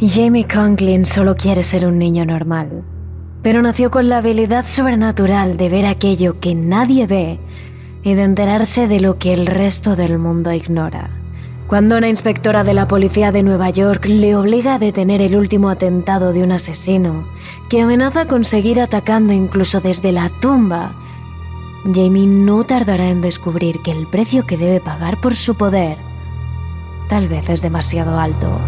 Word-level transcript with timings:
Jamie 0.00 0.46
Conklin 0.46 1.06
solo 1.06 1.36
quiere 1.36 1.62
ser 1.62 1.86
un 1.86 1.98
niño 1.98 2.26
normal, 2.26 2.82
pero 3.42 3.62
nació 3.62 3.92
con 3.92 4.08
la 4.08 4.18
habilidad 4.18 4.66
sobrenatural 4.66 5.56
de 5.56 5.68
ver 5.68 5.86
aquello 5.86 6.40
que 6.40 6.56
nadie 6.56 7.06
ve 7.06 7.38
y 8.02 8.14
de 8.14 8.22
enterarse 8.24 8.88
de 8.88 8.98
lo 8.98 9.18
que 9.18 9.32
el 9.32 9.46
resto 9.46 9.94
del 9.94 10.18
mundo 10.18 10.52
ignora. 10.52 11.10
Cuando 11.68 11.96
una 11.96 12.08
inspectora 12.08 12.64
de 12.64 12.74
la 12.74 12.88
policía 12.88 13.30
de 13.30 13.44
Nueva 13.44 13.70
York 13.70 14.06
le 14.06 14.34
obliga 14.34 14.74
a 14.74 14.78
detener 14.80 15.20
el 15.22 15.36
último 15.36 15.70
atentado 15.70 16.32
de 16.32 16.42
un 16.42 16.50
asesino 16.50 17.24
que 17.70 17.80
amenaza 17.80 18.26
con 18.26 18.42
seguir 18.42 18.80
atacando 18.80 19.32
incluso 19.32 19.80
desde 19.80 20.10
la 20.10 20.28
tumba, 20.40 20.92
Jamie 21.94 22.26
no 22.26 22.64
tardará 22.64 23.10
en 23.10 23.22
descubrir 23.22 23.80
que 23.80 23.92
el 23.92 24.08
precio 24.08 24.44
que 24.44 24.56
debe 24.56 24.80
pagar 24.80 25.20
por 25.20 25.36
su 25.36 25.54
poder 25.54 25.98
tal 27.08 27.28
vez 27.28 27.48
es 27.48 27.62
demasiado 27.62 28.18
alto. 28.18 28.58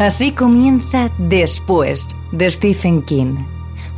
Así 0.00 0.32
comienza 0.32 1.10
Después 1.18 2.08
de 2.32 2.50
Stephen 2.50 3.02
King, 3.02 3.34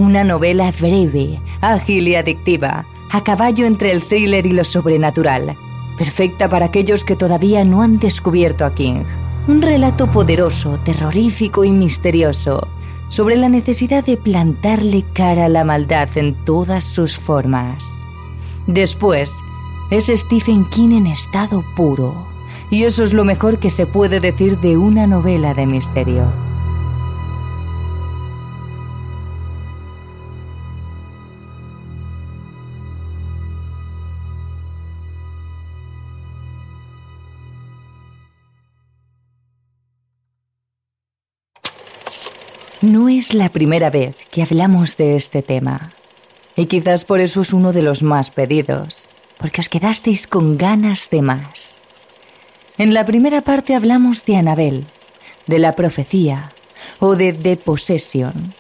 una 0.00 0.24
novela 0.24 0.72
breve, 0.72 1.38
ágil 1.60 2.08
y 2.08 2.16
adictiva, 2.16 2.84
a 3.12 3.22
caballo 3.22 3.66
entre 3.66 3.92
el 3.92 4.02
thriller 4.02 4.44
y 4.44 4.50
lo 4.50 4.64
sobrenatural, 4.64 5.54
perfecta 5.96 6.48
para 6.48 6.66
aquellos 6.66 7.04
que 7.04 7.14
todavía 7.14 7.64
no 7.64 7.82
han 7.82 8.00
descubierto 8.00 8.64
a 8.64 8.74
King. 8.74 9.04
Un 9.46 9.62
relato 9.62 10.10
poderoso, 10.10 10.76
terrorífico 10.84 11.62
y 11.62 11.70
misterioso 11.70 12.66
sobre 13.08 13.36
la 13.36 13.48
necesidad 13.48 14.04
de 14.04 14.16
plantarle 14.16 15.04
cara 15.12 15.44
a 15.44 15.48
la 15.48 15.62
maldad 15.62 16.08
en 16.18 16.34
todas 16.34 16.82
sus 16.82 17.16
formas. 17.16 17.84
Después, 18.66 19.32
es 19.92 20.06
Stephen 20.08 20.68
King 20.70 20.96
en 20.96 21.06
estado 21.06 21.62
puro 21.76 22.31
y 22.72 22.84
eso 22.84 23.04
es 23.04 23.12
lo 23.12 23.26
mejor 23.26 23.58
que 23.58 23.68
se 23.68 23.86
puede 23.86 24.18
decir 24.18 24.58
de 24.58 24.78
una 24.78 25.06
novela 25.06 25.52
de 25.52 25.66
misterio. 25.66 26.24
No 42.80 43.10
es 43.10 43.34
la 43.34 43.50
primera 43.50 43.90
vez 43.90 44.16
que 44.30 44.42
hablamos 44.42 44.96
de 44.96 45.16
este 45.16 45.42
tema, 45.42 45.90
y 46.56 46.64
quizás 46.64 47.04
por 47.04 47.20
eso 47.20 47.42
es 47.42 47.52
uno 47.52 47.74
de 47.74 47.82
los 47.82 48.02
más 48.02 48.30
pedidos, 48.30 49.08
porque 49.36 49.60
os 49.60 49.68
quedasteis 49.68 50.26
con 50.26 50.56
ganas 50.56 51.10
de 51.10 51.20
más. 51.20 51.81
En 52.78 52.94
la 52.94 53.04
primera 53.04 53.42
parte 53.42 53.74
hablamos 53.74 54.24
de 54.24 54.36
Anabel, 54.36 54.84
de 55.46 55.58
la 55.58 55.76
profecía 55.76 56.52
o 57.00 57.16
de 57.16 57.34
The 57.34 57.56
Possession. 57.56 58.54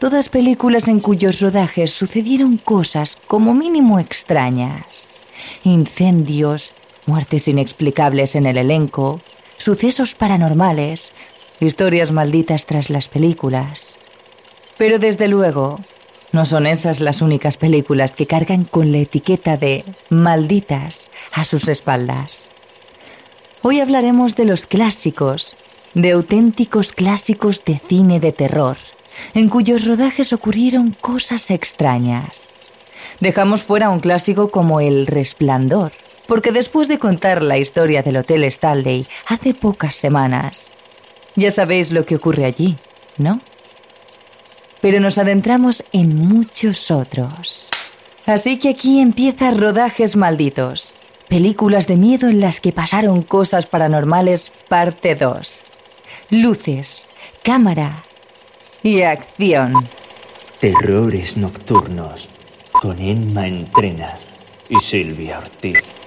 Todas 0.00 0.28
películas 0.28 0.88
en 0.88 0.98
cuyos 0.98 1.40
rodajes 1.40 1.92
sucedieron 1.92 2.56
cosas 2.56 3.16
como 3.28 3.54
mínimo 3.54 4.00
extrañas. 4.00 5.12
Incendios, 5.62 6.72
muertes 7.06 7.46
inexplicables 7.46 8.34
en 8.34 8.46
el 8.46 8.58
elenco, 8.58 9.20
sucesos 9.56 10.16
paranormales, 10.16 11.12
historias 11.60 12.10
malditas 12.10 12.66
tras 12.66 12.90
las 12.90 13.06
películas. 13.06 14.00
Pero 14.78 14.98
desde 14.98 15.28
luego, 15.28 15.78
no 16.32 16.44
son 16.44 16.66
esas 16.66 16.98
las 17.00 17.22
únicas 17.22 17.56
películas 17.56 18.12
que 18.12 18.26
cargan 18.26 18.64
con 18.64 18.90
la 18.90 18.98
etiqueta 18.98 19.56
de 19.56 19.84
malditas 20.10 21.10
a 21.32 21.44
sus 21.44 21.68
espaldas. 21.68 22.52
Hoy 23.60 23.80
hablaremos 23.80 24.36
de 24.36 24.44
los 24.44 24.66
clásicos, 24.66 25.56
de 25.94 26.12
auténticos 26.12 26.92
clásicos 26.92 27.64
de 27.64 27.80
cine 27.80 28.20
de 28.20 28.30
terror, 28.30 28.76
en 29.34 29.48
cuyos 29.48 29.84
rodajes 29.84 30.32
ocurrieron 30.32 30.92
cosas 30.92 31.50
extrañas. 31.50 32.52
Dejamos 33.18 33.64
fuera 33.64 33.90
un 33.90 33.98
clásico 33.98 34.52
como 34.52 34.80
El 34.80 35.08
Resplandor, 35.08 35.90
porque 36.28 36.52
después 36.52 36.86
de 36.86 37.00
contar 37.00 37.42
la 37.42 37.58
historia 37.58 38.02
del 38.02 38.18
Hotel 38.18 38.44
Stanley 38.44 39.08
hace 39.26 39.54
pocas 39.54 39.96
semanas, 39.96 40.74
ya 41.34 41.50
sabéis 41.50 41.90
lo 41.90 42.06
que 42.06 42.14
ocurre 42.14 42.44
allí, 42.44 42.76
¿no? 43.16 43.40
Pero 44.80 45.00
nos 45.00 45.18
adentramos 45.18 45.82
en 45.92 46.14
muchos 46.14 46.92
otros. 46.92 47.70
Así 48.24 48.60
que 48.60 48.68
aquí 48.68 49.00
empieza 49.00 49.50
Rodajes 49.50 50.14
Malditos, 50.14 50.94
Películas 51.28 51.86
de 51.86 51.96
miedo 51.96 52.28
en 52.28 52.40
las 52.40 52.62
que 52.62 52.72
pasaron 52.72 53.20
cosas 53.20 53.66
paranormales, 53.66 54.50
parte 54.68 55.14
2. 55.14 55.60
Luces, 56.30 57.06
cámara 57.42 58.02
y 58.82 59.02
acción. 59.02 59.74
Terrores 60.58 61.36
nocturnos 61.36 62.30
con 62.72 62.98
Emma 62.98 63.46
Entrena 63.46 64.18
y 64.70 64.76
Silvia 64.76 65.40
Ortiz. 65.40 65.97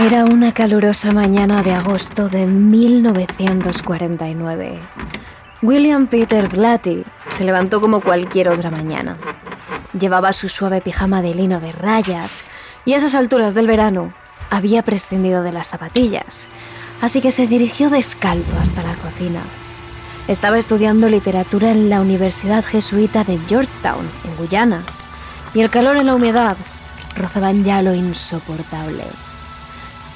Era 0.00 0.26
una 0.26 0.52
calurosa 0.52 1.10
mañana 1.10 1.64
de 1.64 1.72
agosto 1.72 2.28
de 2.28 2.46
1949. 2.46 4.78
William 5.60 6.06
Peter 6.06 6.48
Blatty 6.48 7.02
se 7.36 7.42
levantó 7.42 7.80
como 7.80 8.00
cualquier 8.00 8.48
otra 8.48 8.70
mañana. 8.70 9.16
Llevaba 9.98 10.32
su 10.32 10.48
suave 10.48 10.80
pijama 10.80 11.20
de 11.20 11.34
lino 11.34 11.58
de 11.58 11.72
rayas 11.72 12.44
y 12.84 12.92
a 12.92 12.98
esas 12.98 13.16
alturas 13.16 13.54
del 13.54 13.66
verano 13.66 14.12
había 14.50 14.84
prescindido 14.84 15.42
de 15.42 15.50
las 15.50 15.66
zapatillas, 15.66 16.46
así 17.00 17.20
que 17.20 17.32
se 17.32 17.48
dirigió 17.48 17.90
descalzo 17.90 18.56
hasta 18.62 18.84
la 18.84 18.94
cocina. 18.94 19.40
Estaba 20.28 20.60
estudiando 20.60 21.08
literatura 21.08 21.72
en 21.72 21.90
la 21.90 22.00
Universidad 22.00 22.64
Jesuita 22.64 23.24
de 23.24 23.36
Georgetown, 23.48 24.08
en 24.24 24.36
Guyana, 24.36 24.84
y 25.54 25.62
el 25.62 25.70
calor 25.70 25.96
y 25.96 26.04
la 26.04 26.14
humedad 26.14 26.56
rozaban 27.16 27.64
ya 27.64 27.82
lo 27.82 27.94
insoportable. 27.94 29.02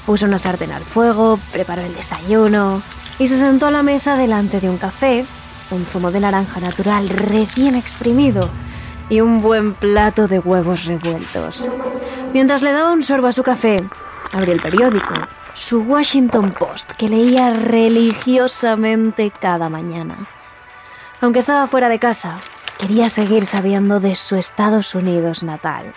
Puso 0.07 0.27
una 0.27 0.39
sartén 0.39 0.73
al 0.73 0.83
fuego, 0.83 1.39
preparó 1.53 1.83
el 1.83 1.95
desayuno 1.95 2.83
y 3.19 3.29
se 3.29 3.39
sentó 3.39 3.67
a 3.67 3.71
la 3.71 3.83
mesa 3.83 4.17
delante 4.17 4.61
de 4.61 4.69
un 4.69 4.79
café, 4.79 5.25
un 5.71 5.85
zumo 5.87 6.11
de 6.11 6.21
naranja 6.21 6.61
natural 6.61 7.09
recién 7.09 7.77
exprimido 7.77 8.49
y 9.09 9.21
un 9.21 9.43
buen 9.43 9.75
plato 9.75 10.27
de 10.27 10.39
huevos 10.39 10.85
revueltos. 10.85 11.71
Mientras 12.33 12.62
le 12.62 12.73
daba 12.73 12.93
un 12.93 13.05
sorbo 13.05 13.29
a 13.29 13.33
su 13.33 13.43
café, 13.43 13.85
abrió 14.33 14.55
el 14.55 14.61
periódico, 14.61 15.15
su 15.55 15.83
Washington 15.83 16.53
Post, 16.59 16.93
que 16.93 17.09
leía 17.09 17.53
religiosamente 17.53 19.31
cada 19.31 19.69
mañana. 19.69 20.27
Aunque 21.21 21.39
estaba 21.39 21.67
fuera 21.69 21.89
de 21.89 21.99
casa, 21.99 22.39
quería 22.79 23.11
seguir 23.11 23.47
sabiendo 23.47 24.01
de 24.01 24.15
su 24.15 24.37
Estados 24.37 24.95
Unidos 24.95 25.43
natal. 25.43 25.93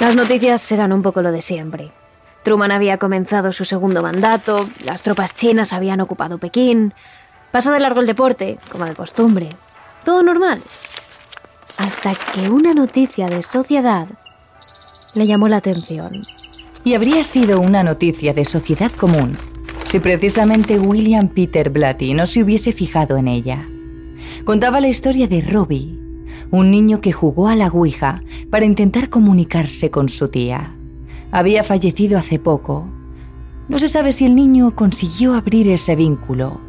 Las 0.00 0.16
noticias 0.16 0.72
eran 0.72 0.92
un 0.92 1.02
poco 1.02 1.20
lo 1.20 1.32
de 1.32 1.42
siempre. 1.42 1.90
Truman 2.42 2.72
había 2.72 2.98
comenzado 2.98 3.52
su 3.52 3.64
segundo 3.64 4.02
mandato, 4.02 4.68
las 4.84 5.02
tropas 5.02 5.32
chinas 5.32 5.72
habían 5.72 6.00
ocupado 6.00 6.38
Pekín, 6.38 6.92
pasó 7.52 7.70
de 7.70 7.80
largo 7.80 8.00
el 8.00 8.06
deporte, 8.06 8.58
como 8.70 8.84
de 8.84 8.94
costumbre. 8.94 9.48
Todo 10.04 10.22
normal. 10.22 10.60
Hasta 11.78 12.14
que 12.14 12.50
una 12.50 12.74
noticia 12.74 13.28
de 13.28 13.42
sociedad 13.42 14.08
le 15.14 15.26
llamó 15.26 15.48
la 15.48 15.58
atención. 15.58 16.10
Y 16.84 16.94
habría 16.94 17.22
sido 17.22 17.60
una 17.60 17.84
noticia 17.84 18.34
de 18.34 18.44
sociedad 18.44 18.90
común 18.90 19.38
si 19.84 20.00
precisamente 20.00 20.78
William 20.78 21.28
Peter 21.28 21.68
Blatty 21.68 22.14
no 22.14 22.24
se 22.26 22.42
hubiese 22.42 22.72
fijado 22.72 23.18
en 23.18 23.28
ella. 23.28 23.68
Contaba 24.44 24.80
la 24.80 24.88
historia 24.88 25.28
de 25.28 25.42
Robbie, 25.42 25.98
un 26.50 26.70
niño 26.70 27.02
que 27.02 27.12
jugó 27.12 27.48
a 27.48 27.56
la 27.56 27.68
Ouija 27.68 28.22
para 28.50 28.64
intentar 28.64 29.10
comunicarse 29.10 29.90
con 29.90 30.08
su 30.08 30.28
tía 30.28 30.74
había 31.32 31.64
fallecido 31.64 32.18
hace 32.18 32.38
poco. 32.38 32.86
No 33.68 33.78
se 33.78 33.88
sabe 33.88 34.12
si 34.12 34.26
el 34.26 34.36
niño 34.36 34.76
consiguió 34.76 35.34
abrir 35.34 35.68
ese 35.70 35.96
vínculo, 35.96 36.60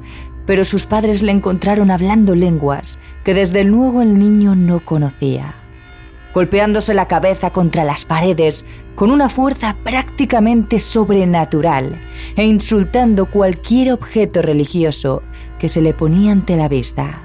pero 0.47 0.65
sus 0.65 0.87
padres 0.87 1.21
le 1.21 1.31
encontraron 1.31 1.91
hablando 1.91 2.33
lenguas 2.33 2.97
que 3.23 3.33
desde 3.33 3.63
luego 3.65 4.01
el 4.01 4.17
niño 4.17 4.55
no 4.55 4.79
conocía. 4.83 5.55
Golpeándose 6.33 6.93
la 6.93 7.07
cabeza 7.07 7.51
contra 7.51 7.83
las 7.83 8.05
paredes 8.05 8.65
con 8.95 9.11
una 9.11 9.29
fuerza 9.29 9.75
prácticamente 9.83 10.79
sobrenatural 10.79 11.99
e 12.35 12.45
insultando 12.45 13.27
cualquier 13.27 13.91
objeto 13.91 14.41
religioso 14.41 15.21
que 15.59 15.69
se 15.69 15.81
le 15.81 15.93
ponía 15.93 16.31
ante 16.31 16.55
la 16.55 16.69
vista. 16.69 17.21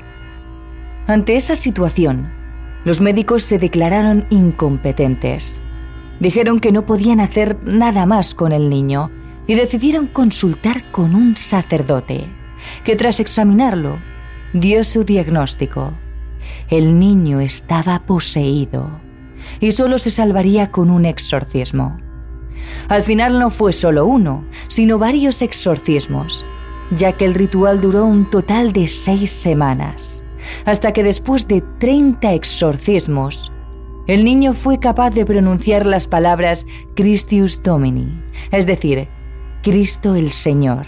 Ante 1.06 1.37
esa 1.37 1.56
situación, 1.56 2.31
los 2.85 3.00
médicos 3.00 3.43
se 3.44 3.58
declararon 3.58 4.26
incompetentes 4.29 5.62
Dijeron 6.20 6.59
que 6.61 6.73
no 6.73 6.85
podían 6.85 7.20
hacer 7.20 7.59
nada 7.65 8.06
más 8.06 8.35
con 8.35 8.53
el 8.53 8.69
niño 8.69 9.11
y 9.47 9.55
decidieron 9.55 10.06
consultar 10.09 10.91
con 10.91 11.15
un 11.15 11.37
sacerdote, 11.37 12.26
que 12.85 12.97
tras 12.97 13.20
examinarlo 13.20 13.99
dio 14.53 14.82
su 14.85 15.05
diagnóstico. 15.05 15.93
El 16.69 16.99
niño 16.99 17.41
estaba 17.41 18.00
poseído 18.00 18.91
y 19.61 19.73
solo 19.73 19.99
se 19.99 20.11
salvaría 20.11 20.70
con 20.70 20.91
un 20.91 21.06
exorcismo. 21.06 21.99
Al 22.88 23.03
final 23.03 23.38
no 23.38 23.50
fue 23.50 23.73
solo 23.73 24.06
uno, 24.06 24.44
sino 24.69 24.99
varios 24.99 25.43
exorcismos, 25.43 26.44
ya 26.91 27.12
que 27.12 27.25
el 27.25 27.35
ritual 27.35 27.81
duró 27.81 28.05
un 28.05 28.29
total 28.29 28.73
de 28.73 28.88
seis 28.88 29.31
semanas, 29.31 30.23
hasta 30.64 30.93
que 30.93 31.03
después 31.03 31.47
de 31.49 31.62
30 31.79 32.32
exorcismos, 32.35 33.53
el 34.08 34.25
niño 34.25 34.55
fue 34.55 34.81
capaz 34.81 35.10
de 35.10 35.26
pronunciar 35.26 35.84
las 35.84 36.08
palabras 36.08 36.66
Christius 36.94 37.62
Domini, 37.62 38.08
es 38.50 38.66
decir, 38.66 39.06
Cristo 39.62 40.14
el 40.14 40.32
Señor. 40.32 40.87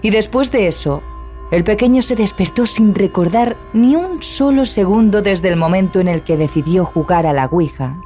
Y 0.00 0.10
después 0.10 0.50
de 0.50 0.66
eso, 0.66 1.02
el 1.50 1.62
pequeño 1.62 2.00
se 2.00 2.16
despertó 2.16 2.64
sin 2.64 2.94
recordar 2.94 3.58
ni 3.74 3.96
un 3.96 4.22
solo 4.22 4.64
segundo 4.64 5.20
desde 5.20 5.50
el 5.50 5.56
momento 5.56 6.00
en 6.00 6.08
el 6.08 6.24
que 6.24 6.38
decidió 6.38 6.86
jugar 6.86 7.26
a 7.26 7.34
la 7.34 7.44
Ouija. 7.44 8.00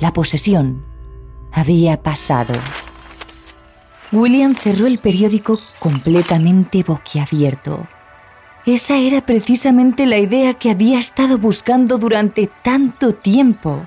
La 0.00 0.12
posesión 0.12 0.84
había 1.50 2.02
pasado. 2.02 2.52
William 4.12 4.54
cerró 4.54 4.86
el 4.86 4.98
periódico 4.98 5.58
completamente 5.78 6.82
boquiabierto. 6.82 7.86
Esa 8.66 8.96
era 8.98 9.20
precisamente 9.20 10.06
la 10.06 10.18
idea 10.18 10.54
que 10.54 10.70
había 10.70 10.98
estado 10.98 11.38
buscando 11.38 11.98
durante 11.98 12.50
tanto 12.64 13.14
tiempo. 13.14 13.80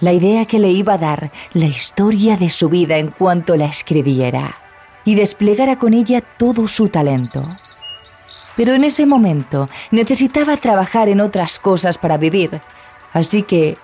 La 0.00 0.12
idea 0.12 0.44
que 0.44 0.60
le 0.60 0.70
iba 0.70 0.94
a 0.94 0.98
dar 0.98 1.32
la 1.54 1.66
historia 1.66 2.36
de 2.36 2.50
su 2.50 2.68
vida 2.68 2.98
en 2.98 3.08
cuanto 3.08 3.56
la 3.56 3.64
escribiera 3.64 4.54
y 5.04 5.16
desplegara 5.16 5.76
con 5.76 5.92
ella 5.92 6.20
todo 6.20 6.68
su 6.68 6.88
talento. 6.88 7.42
Pero 8.56 8.74
en 8.74 8.84
ese 8.84 9.06
momento 9.06 9.68
necesitaba 9.90 10.56
trabajar 10.56 11.08
en 11.08 11.20
otras 11.20 11.58
cosas 11.58 11.98
para 11.98 12.16
vivir, 12.16 12.60
así 13.12 13.42
que 13.42 13.76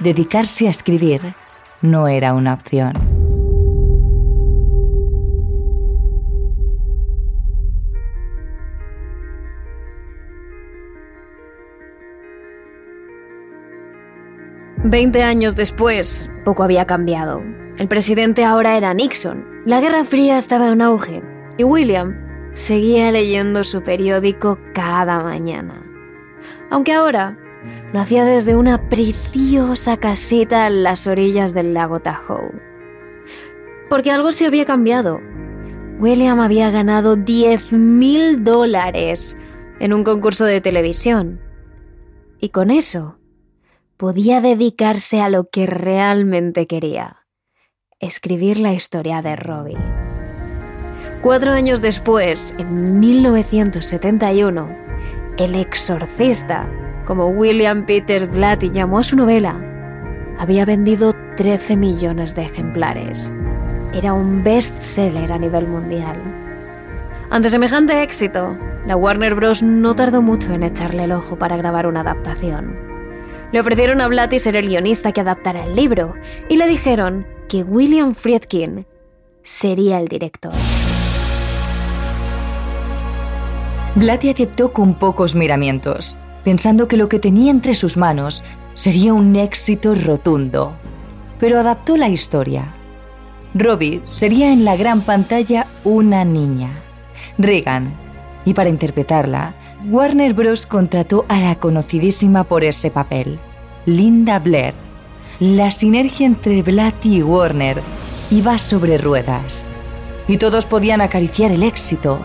dedicarse 0.00 0.66
a 0.66 0.70
escribir 0.70 1.34
no 1.80 2.08
era 2.08 2.34
una 2.34 2.52
opción. 2.52 3.19
Veinte 14.84 15.22
años 15.22 15.56
después, 15.56 16.30
poco 16.42 16.62
había 16.62 16.86
cambiado. 16.86 17.42
El 17.76 17.86
presidente 17.86 18.46
ahora 18.46 18.78
era 18.78 18.94
Nixon. 18.94 19.44
La 19.66 19.78
Guerra 19.78 20.04
Fría 20.04 20.38
estaba 20.38 20.68
en 20.68 20.80
auge 20.80 21.22
y 21.58 21.64
William 21.64 22.16
seguía 22.54 23.12
leyendo 23.12 23.62
su 23.62 23.82
periódico 23.82 24.58
cada 24.72 25.22
mañana. 25.22 25.84
Aunque 26.70 26.94
ahora 26.94 27.36
lo 27.92 28.00
hacía 28.00 28.24
desde 28.24 28.56
una 28.56 28.88
preciosa 28.88 29.98
casita 29.98 30.66
en 30.66 30.82
las 30.82 31.06
orillas 31.06 31.52
del 31.52 31.74
lago 31.74 32.00
Tahoe. 32.00 32.50
Porque 33.90 34.10
algo 34.10 34.32
se 34.32 34.46
había 34.46 34.64
cambiado. 34.64 35.20
William 35.98 36.40
había 36.40 36.70
ganado 36.70 37.16
10 37.16 37.72
mil 37.72 38.44
dólares 38.44 39.36
en 39.78 39.92
un 39.92 40.04
concurso 40.04 40.46
de 40.46 40.62
televisión. 40.62 41.38
Y 42.38 42.48
con 42.48 42.70
eso 42.70 43.19
podía 44.00 44.40
dedicarse 44.40 45.20
a 45.20 45.28
lo 45.28 45.50
que 45.50 45.66
realmente 45.66 46.66
quería, 46.66 47.26
escribir 47.98 48.58
la 48.58 48.72
historia 48.72 49.20
de 49.20 49.36
Robbie. 49.36 49.76
Cuatro 51.20 51.52
años 51.52 51.82
después, 51.82 52.54
en 52.56 52.98
1971, 52.98 54.74
El 55.36 55.54
exorcista 55.54 56.66
como 57.04 57.26
William 57.26 57.84
Peter 57.84 58.26
Blatty 58.26 58.70
llamó 58.70 59.00
a 59.00 59.02
su 59.02 59.16
novela, 59.16 59.60
había 60.38 60.64
vendido 60.64 61.14
13 61.36 61.76
millones 61.76 62.34
de 62.34 62.44
ejemplares. 62.44 63.30
Era 63.92 64.14
un 64.14 64.42
bestseller 64.42 65.30
a 65.30 65.36
nivel 65.36 65.68
mundial. 65.68 66.16
Ante 67.28 67.50
semejante 67.50 68.02
éxito, 68.02 68.56
la 68.86 68.96
Warner 68.96 69.34
Bros. 69.34 69.62
no 69.62 69.94
tardó 69.94 70.22
mucho 70.22 70.54
en 70.54 70.62
echarle 70.62 71.04
el 71.04 71.12
ojo 71.12 71.36
para 71.36 71.58
grabar 71.58 71.86
una 71.86 72.00
adaptación. 72.00 72.89
Le 73.52 73.60
ofrecieron 73.60 74.00
a 74.00 74.08
Blatty 74.08 74.38
ser 74.38 74.56
el 74.56 74.68
guionista 74.68 75.12
que 75.12 75.20
adaptara 75.20 75.64
el 75.64 75.74
libro 75.74 76.14
y 76.48 76.56
le 76.56 76.66
dijeron 76.66 77.26
que 77.48 77.62
William 77.62 78.14
Friedkin 78.14 78.86
sería 79.42 79.98
el 79.98 80.08
director. 80.08 80.52
Blatty 83.96 84.30
aceptó 84.30 84.72
con 84.72 84.94
pocos 84.94 85.34
miramientos 85.34 86.16
pensando 86.44 86.88
que 86.88 86.96
lo 86.96 87.08
que 87.08 87.18
tenía 87.18 87.50
entre 87.50 87.74
sus 87.74 87.96
manos 87.96 88.44
sería 88.74 89.12
un 89.12 89.36
éxito 89.36 89.94
rotundo. 89.94 90.72
Pero 91.38 91.58
adaptó 91.58 91.96
la 91.96 92.08
historia. 92.08 92.74
Robbie 93.54 94.02
sería 94.04 94.52
en 94.52 94.64
la 94.64 94.76
gran 94.76 95.02
pantalla 95.02 95.66
una 95.84 96.24
niña, 96.24 96.70
Regan, 97.38 97.92
y 98.44 98.54
para 98.54 98.68
interpretarla, 98.68 99.54
Warner 99.88 100.34
Bros. 100.34 100.66
contrató 100.66 101.24
a 101.28 101.40
la 101.40 101.54
conocidísima 101.54 102.44
por 102.44 102.64
ese 102.64 102.90
papel, 102.90 103.38
Linda 103.86 104.38
Blair. 104.38 104.74
La 105.38 105.70
sinergia 105.70 106.26
entre 106.26 106.60
Blatty 106.60 107.16
y 107.16 107.22
Warner 107.22 107.80
iba 108.30 108.58
sobre 108.58 108.98
ruedas. 108.98 109.70
Y 110.28 110.36
todos 110.36 110.66
podían 110.66 111.00
acariciar 111.00 111.50
el 111.50 111.62
éxito, 111.62 112.18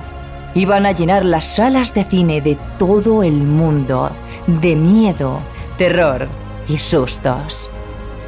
iban 0.54 0.86
a 0.86 0.92
llenar 0.92 1.24
las 1.24 1.46
salas 1.46 1.94
de 1.94 2.04
cine 2.04 2.42
de 2.42 2.57
todo 2.78 3.24
el 3.24 3.36
mundo 3.36 4.12
de 4.48 4.75
miedo, 4.75 5.40
terror 5.78 6.28
y 6.68 6.78
sustos. 6.78 7.72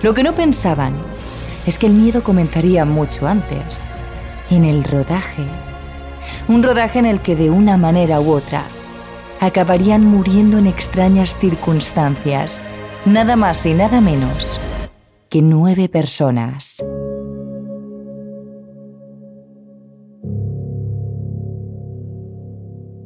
Lo 0.03 0.13
que 0.13 0.23
no 0.23 0.35
pensaban 0.35 0.93
es 1.65 1.77
que 1.77 1.87
el 1.87 1.93
miedo 1.93 2.23
comenzaría 2.23 2.85
mucho 2.85 3.27
antes, 3.27 3.91
en 4.49 4.63
el 4.63 4.85
rodaje. 4.85 5.43
Un 6.47 6.63
rodaje 6.63 6.99
en 6.99 7.05
el 7.05 7.19
que 7.19 7.35
de 7.35 7.49
una 7.49 7.75
manera 7.75 8.21
u 8.21 8.31
otra 8.31 8.63
acabarían 9.39 10.03
muriendo 10.05 10.57
en 10.57 10.65
extrañas 10.67 11.35
circunstancias, 11.39 12.61
nada 13.05 13.35
más 13.35 13.65
y 13.65 13.73
nada 13.73 13.99
menos 14.01 14.59
que 15.29 15.41
nueve 15.41 15.89
personas. 15.89 16.83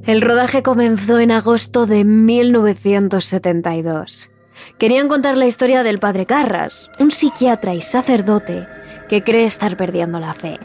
El 0.06 0.22
rodaje 0.22 0.62
comenzó 0.64 1.20
en 1.20 1.32
agosto 1.32 1.86
de 1.86 2.04
1972. 2.04 4.30
Querían 4.78 5.08
contar 5.08 5.38
la 5.38 5.46
historia 5.46 5.84
del 5.84 6.00
padre 6.00 6.26
Carras, 6.26 6.92
un 7.00 7.12
psiquiatra 7.12 7.76
y 7.76 7.82
sacerdote 7.82 8.68
que 9.10 9.24
cree 9.24 9.46
estar 9.46 9.78
perdiendo 9.78 10.20
la 10.20 10.34
fe, 10.34 10.60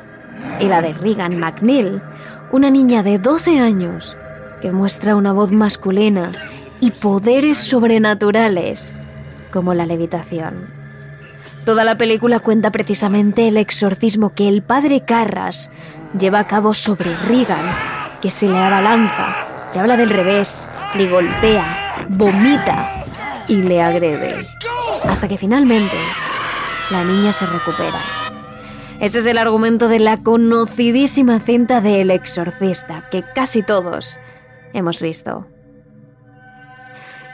y 0.60 0.66
la 0.66 0.82
de 0.82 0.92
Regan 0.94 1.38
McNeil, 1.38 2.02
una 2.52 2.70
niña 2.70 3.02
de 3.02 3.18
12 3.18 3.60
años 3.60 4.16
que 4.60 4.72
muestra 4.72 5.16
una 5.16 5.32
voz 5.32 5.50
masculina 5.50 6.32
y 6.80 6.90
poderes 6.90 7.58
sobrenaturales 7.58 8.94
como 9.52 9.74
la 9.74 9.86
levitación. 9.86 10.68
Toda 11.64 11.84
la 11.84 11.98
película 11.98 12.40
cuenta 12.40 12.70
precisamente 12.70 13.48
el 13.48 13.56
exorcismo 13.56 14.34
que 14.34 14.48
el 14.48 14.62
padre 14.62 15.00
Carras 15.00 15.70
lleva 16.18 16.38
a 16.40 16.46
cabo 16.46 16.74
sobre 16.74 17.16
Regan 17.16 17.74
que 18.20 18.30
se 18.30 18.48
le 18.48 18.58
abalanza, 18.58 19.70
le 19.74 19.80
habla 19.80 19.96
del 19.96 20.10
revés, 20.10 20.68
le 20.94 21.08
golpea, 21.08 22.06
vomita 22.08 23.04
y 23.48 23.56
le 23.56 23.82
agrede. 23.82 24.46
Hasta 25.04 25.28
que 25.28 25.38
finalmente 25.38 25.96
la 26.90 27.04
niña 27.04 27.32
se 27.32 27.46
recupera. 27.46 28.00
Ese 29.00 29.18
es 29.18 29.26
el 29.26 29.36
argumento 29.36 29.88
de 29.88 29.98
la 29.98 30.18
conocidísima 30.18 31.40
cinta 31.40 31.80
de 31.80 32.00
El 32.00 32.10
Exorcista, 32.10 33.08
que 33.10 33.22
casi 33.22 33.62
todos 33.62 34.18
hemos 34.76 35.00
visto. 35.00 35.46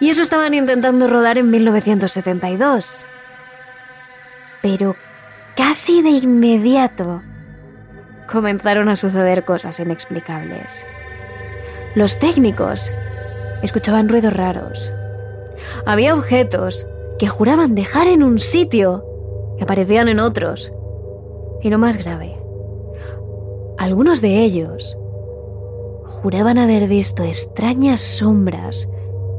Y 0.01 0.11
eso 0.11 0.23
estaban 0.23 0.55
intentando 0.55 1.07
rodar 1.07 1.39
en 1.39 1.51
1972. 1.51 3.07
Pero 4.63 4.97
casi 5.57 6.03
de 6.03 6.11
inmediato 6.11 7.23
comenzaron 8.31 8.89
a 8.89 8.97
suceder 8.97 9.45
cosas 9.45 9.79
inexplicables. 9.81 10.85
Los 11.95 12.19
técnicos 12.19 12.93
escuchaban 13.63 14.09
ruidos 14.09 14.33
raros. 14.33 14.93
Había 15.85 16.15
objetos 16.15 16.87
que 17.19 17.29
juraban 17.29 17.75
dejar 17.75 18.07
en 18.07 18.23
un 18.23 18.39
sitio 18.39 19.05
y 19.59 19.63
aparecían 19.63 20.09
en 20.09 20.19
otros. 20.19 20.73
Y 21.63 21.71
lo 21.71 21.79
más 21.79 21.97
grave, 21.97 22.37
algunos 23.79 24.21
de 24.21 24.41
ellos 24.41 24.97
juraban 26.23 26.59
haber 26.59 26.87
visto 26.89 27.25
extrañas 27.25 28.01
sombras 28.01 28.89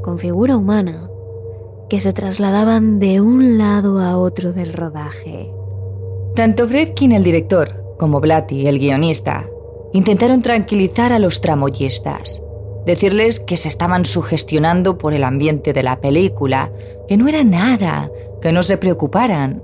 con 0.02 0.18
figura 0.18 0.56
humana 0.56 1.08
que 1.88 2.00
se 2.00 2.12
trasladaban 2.12 2.98
de 2.98 3.20
un 3.20 3.58
lado 3.58 4.00
a 4.00 4.18
otro 4.18 4.52
del 4.52 4.72
rodaje. 4.72 5.50
Tanto 6.34 6.68
Fredkin, 6.68 7.12
el 7.12 7.24
director, 7.24 7.96
como 7.98 8.20
Blatty, 8.20 8.66
el 8.66 8.78
guionista, 8.78 9.48
intentaron 9.92 10.42
tranquilizar 10.42 11.12
a 11.12 11.18
los 11.18 11.40
tramoyistas, 11.40 12.42
decirles 12.84 13.38
que 13.40 13.56
se 13.56 13.68
estaban 13.68 14.04
sugestionando 14.04 14.98
por 14.98 15.14
el 15.14 15.24
ambiente 15.24 15.72
de 15.72 15.82
la 15.82 16.00
película, 16.00 16.72
que 17.08 17.16
no 17.16 17.28
era 17.28 17.44
nada, 17.44 18.10
que 18.42 18.52
no 18.52 18.62
se 18.62 18.76
preocuparan. 18.76 19.62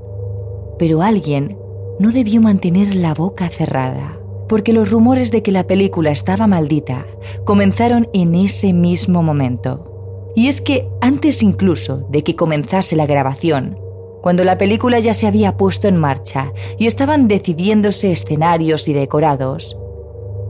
Pero 0.78 1.02
alguien 1.02 1.58
no 1.98 2.12
debió 2.12 2.40
mantener 2.40 2.94
la 2.94 3.12
boca 3.12 3.48
cerrada, 3.48 4.19
porque 4.50 4.72
los 4.72 4.90
rumores 4.90 5.30
de 5.30 5.44
que 5.44 5.52
la 5.52 5.68
película 5.68 6.10
estaba 6.10 6.48
maldita 6.48 7.06
comenzaron 7.44 8.08
en 8.12 8.34
ese 8.34 8.72
mismo 8.72 9.22
momento. 9.22 10.32
Y 10.34 10.48
es 10.48 10.60
que 10.60 10.88
antes 11.00 11.44
incluso 11.44 12.08
de 12.10 12.24
que 12.24 12.34
comenzase 12.34 12.96
la 12.96 13.06
grabación, 13.06 13.78
cuando 14.22 14.42
la 14.42 14.58
película 14.58 14.98
ya 14.98 15.14
se 15.14 15.28
había 15.28 15.56
puesto 15.56 15.86
en 15.86 15.96
marcha 15.96 16.52
y 16.78 16.86
estaban 16.86 17.28
decidiéndose 17.28 18.10
escenarios 18.10 18.88
y 18.88 18.92
decorados, 18.92 19.76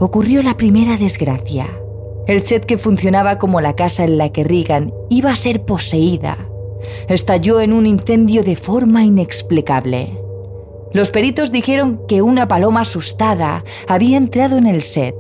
ocurrió 0.01 0.43
la 0.43 0.57
primera 0.57 0.97
desgracia. 0.97 1.69
El 2.27 2.43
set 2.43 2.65
que 2.65 2.79
funcionaba 2.79 3.39
como 3.39 3.61
la 3.61 3.77
casa 3.77 4.05
en 4.05 4.17
la 4.17 4.33
que 4.33 4.45
Regan 4.45 4.95
iba 5.11 5.31
a 5.31 5.37
ser 5.37 5.67
poseída 5.67 6.49
estalló 7.07 7.61
en 7.61 7.75
un 7.75 7.85
incendio 7.85 8.45
de 8.45 8.57
forma 8.57 9.05
inexplicable. 9.05 10.30
Los 10.93 11.13
peritos 11.13 11.53
dijeron 11.53 12.01
que 12.09 12.21
una 12.21 12.49
paloma 12.49 12.81
asustada 12.81 13.65
había 13.87 14.17
entrado 14.17 14.59
en 14.59 14.67
el 14.67 14.83
set 14.83 15.15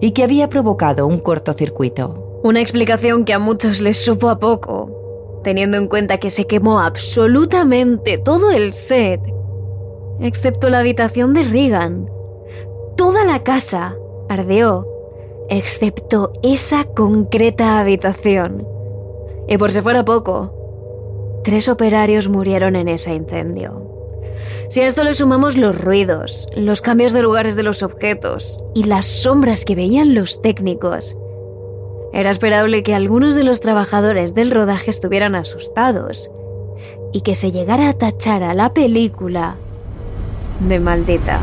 y 0.00 0.10
que 0.10 0.24
había 0.24 0.48
provocado 0.48 1.06
un 1.06 1.20
cortocircuito. 1.20 2.40
Una 2.42 2.60
explicación 2.60 3.24
que 3.24 3.32
a 3.32 3.38
muchos 3.38 3.80
les 3.80 3.98
supo 3.98 4.28
a 4.28 4.40
poco, 4.40 5.40
teniendo 5.44 5.76
en 5.76 5.86
cuenta 5.86 6.18
que 6.18 6.30
se 6.30 6.48
quemó 6.48 6.80
absolutamente 6.80 8.18
todo 8.18 8.50
el 8.50 8.72
set, 8.72 9.20
excepto 10.20 10.68
la 10.68 10.80
habitación 10.80 11.34
de 11.34 11.44
Regan. 11.44 12.10
Toda 12.96 13.24
la 13.24 13.44
casa 13.44 13.94
ardeó, 14.28 14.88
excepto 15.48 16.32
esa 16.42 16.82
concreta 16.82 17.78
habitación. 17.78 18.66
Y 19.46 19.56
por 19.56 19.70
si 19.70 19.82
fuera 19.82 20.04
poco, 20.04 21.40
tres 21.44 21.68
operarios 21.68 22.28
murieron 22.28 22.74
en 22.74 22.88
ese 22.88 23.14
incendio. 23.14 23.91
Si 24.68 24.80
a 24.80 24.86
esto 24.86 25.04
le 25.04 25.14
sumamos 25.14 25.56
los 25.56 25.78
ruidos, 25.78 26.48
los 26.56 26.80
cambios 26.80 27.12
de 27.12 27.22
lugares 27.22 27.56
de 27.56 27.62
los 27.62 27.82
objetos 27.82 28.60
y 28.74 28.84
las 28.84 29.06
sombras 29.06 29.64
que 29.64 29.74
veían 29.74 30.14
los 30.14 30.40
técnicos, 30.42 31.16
era 32.12 32.30
esperable 32.30 32.82
que 32.82 32.94
algunos 32.94 33.34
de 33.34 33.44
los 33.44 33.60
trabajadores 33.60 34.34
del 34.34 34.50
rodaje 34.50 34.90
estuvieran 34.90 35.34
asustados 35.34 36.30
y 37.12 37.22
que 37.22 37.34
se 37.34 37.52
llegara 37.52 37.88
a 37.88 37.94
tachar 37.94 38.42
a 38.42 38.54
la 38.54 38.74
película 38.74 39.56
de 40.60 40.80
maldita. 40.80 41.40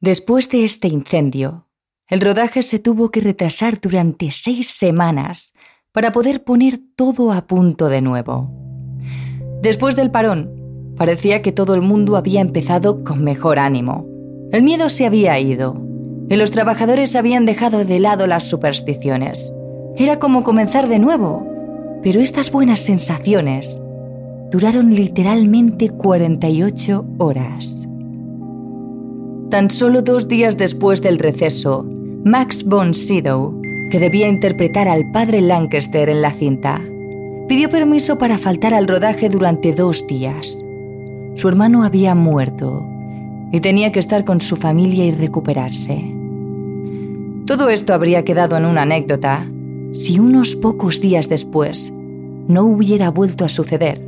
Después 0.00 0.48
de 0.48 0.64
este 0.64 0.88
incendio, 0.88 1.66
el 2.08 2.20
rodaje 2.20 2.62
se 2.62 2.78
tuvo 2.78 3.10
que 3.10 3.20
retrasar 3.20 3.80
durante 3.80 4.30
seis 4.30 4.68
semanas 4.70 5.52
para 5.92 6.12
poder 6.12 6.44
poner 6.44 6.78
todo 6.96 7.32
a 7.32 7.46
punto 7.46 7.88
de 7.88 8.00
nuevo. 8.00 8.67
Después 9.62 9.96
del 9.96 10.10
parón, 10.10 10.50
parecía 10.96 11.42
que 11.42 11.52
todo 11.52 11.74
el 11.74 11.82
mundo 11.82 12.16
había 12.16 12.40
empezado 12.40 13.04
con 13.04 13.24
mejor 13.24 13.58
ánimo. 13.58 14.06
El 14.52 14.62
miedo 14.62 14.88
se 14.88 15.06
había 15.06 15.38
ido 15.38 15.76
y 16.28 16.36
los 16.36 16.50
trabajadores 16.50 17.16
habían 17.16 17.46
dejado 17.46 17.84
de 17.84 18.00
lado 18.00 18.26
las 18.26 18.44
supersticiones. 18.44 19.52
Era 19.96 20.18
como 20.18 20.44
comenzar 20.44 20.88
de 20.88 20.98
nuevo, 20.98 21.46
pero 22.02 22.20
estas 22.20 22.52
buenas 22.52 22.80
sensaciones 22.80 23.82
duraron 24.50 24.94
literalmente 24.94 25.90
48 25.90 27.04
horas. 27.18 27.86
Tan 29.50 29.70
solo 29.70 30.02
dos 30.02 30.28
días 30.28 30.56
después 30.56 31.02
del 31.02 31.18
receso, 31.18 31.84
Max 32.24 32.64
von 32.64 32.94
Sydow, 32.94 33.60
que 33.90 33.98
debía 33.98 34.28
interpretar 34.28 34.88
al 34.88 35.10
padre 35.12 35.40
Lancaster 35.40 36.10
en 36.10 36.22
la 36.22 36.32
cinta, 36.32 36.82
pidió 37.48 37.70
permiso 37.70 38.18
para 38.18 38.36
faltar 38.36 38.74
al 38.74 38.86
rodaje 38.86 39.30
durante 39.30 39.72
dos 39.72 40.06
días. 40.06 40.62
Su 41.34 41.48
hermano 41.48 41.82
había 41.82 42.14
muerto 42.14 42.84
y 43.52 43.60
tenía 43.60 43.90
que 43.90 44.00
estar 44.00 44.24
con 44.24 44.42
su 44.42 44.56
familia 44.56 45.06
y 45.06 45.12
recuperarse. 45.12 46.14
Todo 47.46 47.70
esto 47.70 47.94
habría 47.94 48.24
quedado 48.24 48.58
en 48.58 48.66
una 48.66 48.82
anécdota 48.82 49.48
si 49.92 50.20
unos 50.20 50.54
pocos 50.56 51.00
días 51.00 51.30
después 51.30 51.90
no 52.46 52.64
hubiera 52.64 53.10
vuelto 53.10 53.46
a 53.46 53.48
suceder. 53.48 53.98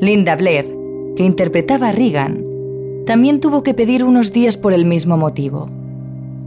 Linda 0.00 0.34
Blair, 0.34 0.74
que 1.16 1.24
interpretaba 1.24 1.88
a 1.88 1.92
Regan, 1.92 2.42
también 3.04 3.40
tuvo 3.40 3.62
que 3.62 3.74
pedir 3.74 4.02
unos 4.02 4.32
días 4.32 4.56
por 4.56 4.72
el 4.72 4.86
mismo 4.86 5.18
motivo. 5.18 5.68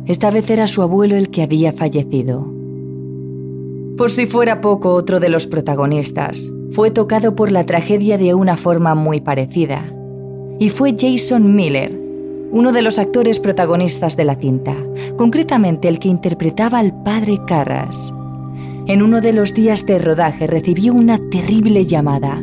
Esta 0.07 0.31
vez 0.31 0.49
era 0.49 0.65
su 0.65 0.81
abuelo 0.81 1.15
el 1.15 1.29
que 1.29 1.43
había 1.43 1.71
fallecido. 1.71 2.56
Por 3.97 4.11
si 4.11 4.27
fuera 4.27 4.61
poco, 4.61 4.93
otro 4.93 5.19
de 5.19 5.27
los 5.27 5.47
protagonistas 5.47 6.51
fue 6.69 6.91
tocado 6.91 7.35
por 7.35 7.51
la 7.51 7.65
tragedia 7.65 8.19
de 8.19 8.35
una 8.35 8.55
forma 8.55 8.93
muy 8.93 9.21
parecida. 9.21 9.91
Y 10.59 10.69
fue 10.69 10.95
Jason 10.95 11.55
Miller, 11.55 11.99
uno 12.51 12.71
de 12.71 12.83
los 12.83 12.99
actores 12.99 13.39
protagonistas 13.39 14.15
de 14.15 14.25
la 14.25 14.35
cinta, 14.35 14.75
concretamente 15.17 15.87
el 15.87 15.97
que 15.97 16.09
interpretaba 16.09 16.77
al 16.77 16.93
padre 17.03 17.39
Carras. 17.47 18.13
En 18.85 19.01
uno 19.01 19.19
de 19.19 19.33
los 19.33 19.55
días 19.55 19.83
de 19.87 19.97
rodaje 19.97 20.45
recibió 20.45 20.93
una 20.93 21.19
terrible 21.31 21.83
llamada. 21.83 22.39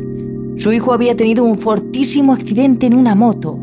Su 0.57 0.73
hijo 0.73 0.91
había 0.91 1.15
tenido 1.15 1.45
un 1.45 1.57
fortísimo 1.57 2.33
accidente 2.33 2.85
en 2.85 2.93
una 2.93 3.15
moto 3.15 3.57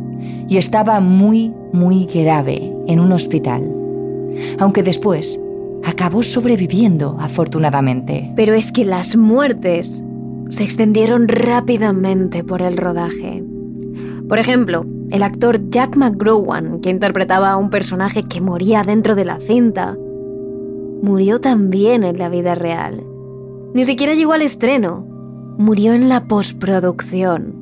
y 0.49 0.57
estaba 0.57 0.99
muy, 1.01 1.53
muy 1.75 2.07
grave 2.07 2.73
en 2.87 3.01
un 3.01 3.13
hospital. 3.13 3.71
Aunque 4.59 4.83
después 4.83 5.39
acabó 5.85 6.23
sobreviviendo, 6.23 7.17
afortunadamente. 7.21 8.33
Pero 8.37 8.55
es 8.55 8.73
que 8.73 8.85
las 8.85 9.17
muertes 9.17 10.03
se 10.51 10.65
extendieron 10.65 11.29
rápidamente 11.29 12.45
por 12.45 12.63
el 12.63 12.77
rodaje. 12.77 13.43
Por 14.29 14.39
ejemplo, 14.39 14.87
el 15.11 15.23
actor 15.23 15.69
Jack 15.71 15.97
McGrowan, 15.97 16.81
que 16.81 16.91
interpretaba 16.91 17.51
a 17.51 17.57
un 17.57 17.71
personaje 17.71 18.25
que 18.25 18.41
moría 18.41 18.83
dentro 18.83 19.15
de 19.15 19.25
la 19.25 19.39
cinta, 19.39 19.97
murió 21.03 21.41
también 21.41 22.05
en 22.05 22.19
la 22.19 22.29
vida 22.29 22.55
real. 22.55 23.03
Ni 23.75 23.85
siquiera 23.85 24.15
llegó 24.15 24.33
al 24.33 24.43
estreno, 24.43 25.07
murió 25.59 25.93
en 25.93 26.09
la 26.09 26.25
postproducción. 26.27 27.55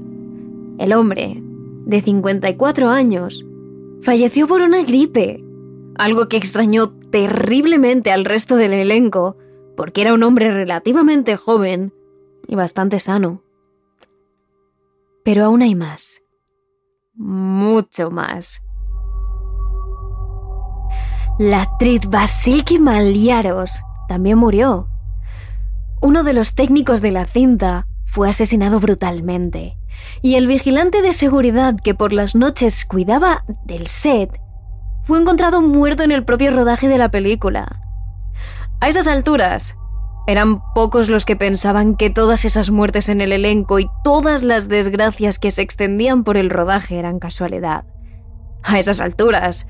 El 0.79 0.93
hombre 0.93 1.43
de 1.87 2.03
54 2.03 2.89
años, 2.89 3.45
falleció 4.03 4.47
por 4.47 4.61
una 4.63 4.83
gripe, 4.83 5.43
algo 5.97 6.29
que 6.29 6.37
extrañó 6.37 6.93
terriblemente 7.11 8.13
al 8.13 8.25
resto 8.25 8.57
del 8.57 8.73
elenco, 8.73 9.37
porque 9.77 10.03
era 10.03 10.15
un 10.15 10.23
hombre 10.23 10.51
relativamente 10.51 11.37
joven 11.37 11.93
y 12.47 12.55
bastante 12.55 12.99
sano. 12.99 13.43
Pero 15.25 15.45
aún 15.45 15.63
hay 15.63 15.75
más. 15.75 16.23
Mucho 17.15 18.11
más. 18.11 18.63
La 21.39 21.63
actriz 21.63 22.03
Basilki 22.09 22.79
Maliaros 22.79 23.83
también 24.09 24.39
murió. 24.39 24.89
Uno 26.03 26.23
de 26.23 26.33
los 26.33 26.55
técnicos 26.55 27.01
de 27.01 27.13
la 27.13 27.27
cinta 27.27 27.87
fue 28.05 28.29
asesinado 28.29 28.81
brutalmente 28.81 29.79
y 30.23 30.35
el 30.35 30.47
vigilante 30.47 31.03
de 31.03 31.13
seguridad 31.13 31.77
que 31.83 31.95
por 31.95 32.13
las 32.13 32.35
noches 32.35 32.85
cuidaba 32.85 33.45
del 33.65 33.87
set 33.87 34.31
fue 35.03 35.19
encontrado 35.19 35.61
muerto 35.61 36.03
en 36.03 36.13
el 36.13 36.25
propio 36.25 36.51
rodaje 36.51 36.89
de 36.89 36.99
la 36.99 37.11
película. 37.11 37.81
A 38.81 38.89
esas 38.89 39.07
alturas, 39.07 39.77
eran 40.27 40.63
pocos 40.75 41.09
los 41.09 41.25
que 41.25 41.37
pensaban 41.37 41.97
que 41.97 42.11
todas 42.11 42.45
esas 42.45 42.71
muertes 42.71 43.09
en 43.09 43.21
el 43.21 43.33
elenco 43.33 43.79
y 43.79 43.91
todas 44.05 44.43
las 44.43 44.69
desgracias 44.69 45.39
que 45.39 45.51
se 45.51 45.63
extendían 45.63 46.25
por 46.25 46.37
el 46.37 46.51
rodaje 46.51 46.99
eran 46.99 47.19
casualidad. 47.19 47.85
A 48.63 48.79
esas 48.79 49.01
alturas, 49.01 49.67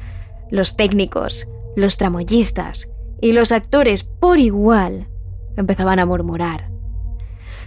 los 0.50 0.76
técnicos, 0.76 1.48
los 1.76 1.96
tramoyistas 1.96 2.90
y 3.20 3.32
los 3.32 3.52
actores 3.52 4.04
por 4.04 4.38
igual 4.38 5.08
empezaban 5.56 5.98
a 5.98 6.06
murmurar. 6.06 6.70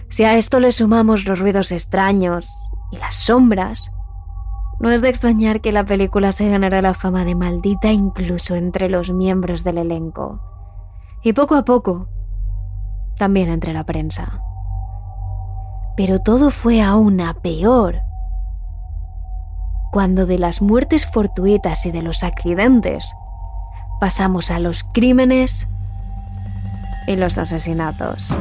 Si 0.08 0.22
a 0.24 0.36
esto 0.36 0.60
le 0.60 0.70
sumamos 0.70 1.24
los 1.24 1.38
ruidos 1.38 1.72
extraños 1.72 2.46
y 2.92 2.98
las 2.98 3.14
sombras, 3.14 3.90
no 4.80 4.90
es 4.90 5.00
de 5.02 5.08
extrañar 5.08 5.60
que 5.60 5.72
la 5.72 5.84
película 5.84 6.32
se 6.32 6.48
ganara 6.48 6.82
la 6.82 6.94
fama 6.94 7.24
de 7.24 7.34
maldita 7.34 7.92
incluso 7.92 8.54
entre 8.54 8.88
los 8.88 9.10
miembros 9.10 9.64
del 9.64 9.78
elenco. 9.78 10.40
Y 11.22 11.32
poco 11.32 11.54
a 11.54 11.64
poco, 11.64 12.08
también 13.16 13.48
entre 13.48 13.72
la 13.72 13.84
prensa. 13.84 14.40
Pero 15.96 16.18
todo 16.18 16.50
fue 16.50 16.82
aún 16.82 17.20
a 17.20 17.34
peor 17.34 18.00
cuando 19.92 20.26
de 20.26 20.38
las 20.38 20.60
muertes 20.60 21.06
fortuitas 21.06 21.86
y 21.86 21.92
de 21.92 22.02
los 22.02 22.24
accidentes 22.24 23.14
pasamos 24.00 24.50
a 24.50 24.58
los 24.58 24.82
crímenes 24.92 25.68
y 27.06 27.14
los 27.14 27.38
asesinatos. 27.38 28.36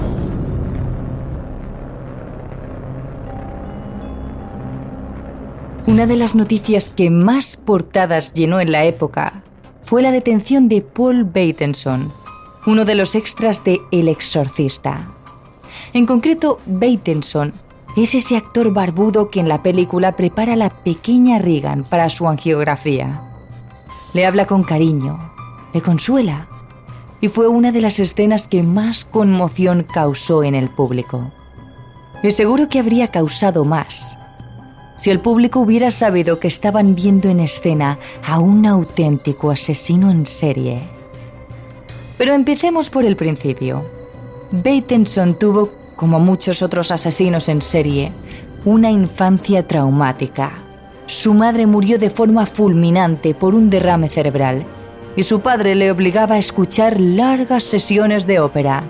Una 5.86 6.06
de 6.06 6.16
las 6.16 6.34
noticias 6.34 6.90
que 6.90 7.10
más 7.10 7.58
portadas 7.58 8.32
llenó 8.32 8.62
en 8.62 8.72
la 8.72 8.86
época 8.86 9.44
fue 9.84 10.02
la 10.02 10.14
detención 10.14 10.70
de 10.70 10.80
Paul 10.80 11.26
Bateson, 11.26 12.10
uno 12.66 12.86
de 12.86 12.96
los 12.96 13.16
extras 13.16 13.66
de 13.66 13.82
El 13.92 14.08
Exorcista. 14.08 15.10
En 15.92 16.06
concreto, 16.06 16.60
Bateson 16.66 17.54
es 17.98 18.16
ese 18.16 18.38
actor 18.38 18.72
barbudo 18.72 19.30
que 19.30 19.42
en 19.42 19.50
la 19.50 19.62
película 19.62 20.16
prepara 20.16 20.54
a 20.54 20.56
la 20.56 20.70
pequeña 20.70 21.38
Regan 21.38 21.84
para 21.84 22.10
su 22.10 22.30
angiografía. 22.30 23.22
Le 24.14 24.26
habla 24.26 24.48
con 24.48 24.64
cariño, 24.64 25.34
le 25.74 25.82
consuela, 25.82 26.48
y 27.20 27.28
fue 27.28 27.50
una 27.50 27.74
de 27.74 27.82
las 27.82 28.00
escenas 28.00 28.48
que 28.48 28.64
más 28.64 29.04
conmoción 29.04 29.84
causó 29.84 30.46
en 30.46 30.56
el 30.56 30.70
público. 30.70 31.30
Y 32.24 32.32
seguro 32.32 32.70
que 32.70 32.80
habría 32.80 33.10
causado 33.10 33.66
más 33.66 34.18
si 35.04 35.12
el 35.12 35.20
público 35.20 35.60
hubiera 35.60 35.92
sabido 35.92 36.40
que 36.40 36.48
estaban 36.48 36.96
viendo 36.96 37.28
en 37.28 37.42
escena 37.42 38.00
a 38.26 38.40
un 38.40 38.66
auténtico 38.66 39.52
asesino 39.52 40.10
en 40.10 40.26
serie. 40.26 40.80
Pero 42.18 42.34
empecemos 42.34 42.90
por 42.90 43.04
el 43.04 43.18
principio. 43.18 43.84
Bateson 44.52 45.38
tuvo, 45.38 45.72
como 45.98 46.22
muchos 46.22 46.62
otros 46.62 46.90
asesinos 46.90 47.50
en 47.50 47.62
serie, 47.62 48.14
una 48.64 48.92
infancia 48.92 49.68
traumática. 49.68 50.54
Su 51.06 51.34
madre 51.34 51.68
murió 51.68 52.00
de 52.00 52.10
forma 52.10 52.46
fulminante 52.46 53.36
por 53.36 53.56
un 53.56 53.70
derrame 53.70 54.08
cerebral 54.08 54.64
y 55.18 55.24
su 55.24 55.42
padre 55.42 55.76
le 55.76 55.92
obligaba 55.92 56.36
a 56.36 56.40
escuchar 56.40 56.98
largas 56.98 57.66
sesiones 57.66 58.26
de 58.26 58.40
ópera, 58.40 58.84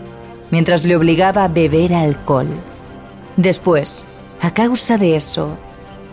mientras 0.51 0.85
le 0.85 0.95
obligaba 0.95 1.45
a 1.45 1.47
beber 1.47 1.91
alcohol. 1.91 2.49
Después, 3.35 4.05
a 4.41 4.53
causa 4.53 4.99
de 4.99 5.15
eso, 5.15 5.57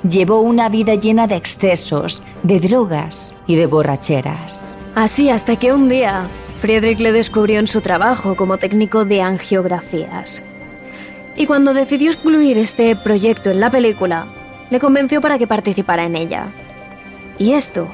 llevó 0.08 0.40
una 0.40 0.68
vida 0.68 0.94
llena 0.94 1.26
de 1.26 1.36
excesos, 1.36 2.22
de 2.42 2.60
drogas 2.60 3.34
y 3.46 3.56
de 3.56 3.66
borracheras. 3.66 4.76
Así 4.94 5.30
hasta 5.30 5.56
que 5.56 5.72
un 5.72 5.88
día 5.88 6.26
Friedrich 6.60 6.98
le 6.98 7.12
descubrió 7.12 7.58
en 7.58 7.66
su 7.66 7.80
trabajo 7.80 8.36
como 8.36 8.58
técnico 8.58 9.04
de 9.04 9.22
angiografías. 9.22 10.42
Y 11.36 11.46
cuando 11.46 11.72
decidió 11.72 12.10
excluir 12.10 12.58
este 12.58 12.94
proyecto 12.96 13.50
en 13.50 13.60
la 13.60 13.70
película, 13.70 14.26
le 14.68 14.78
convenció 14.78 15.20
para 15.20 15.38
que 15.38 15.46
participara 15.46 16.04
en 16.04 16.16
ella. 16.16 16.46
Y 17.38 17.52
esto, 17.52 17.88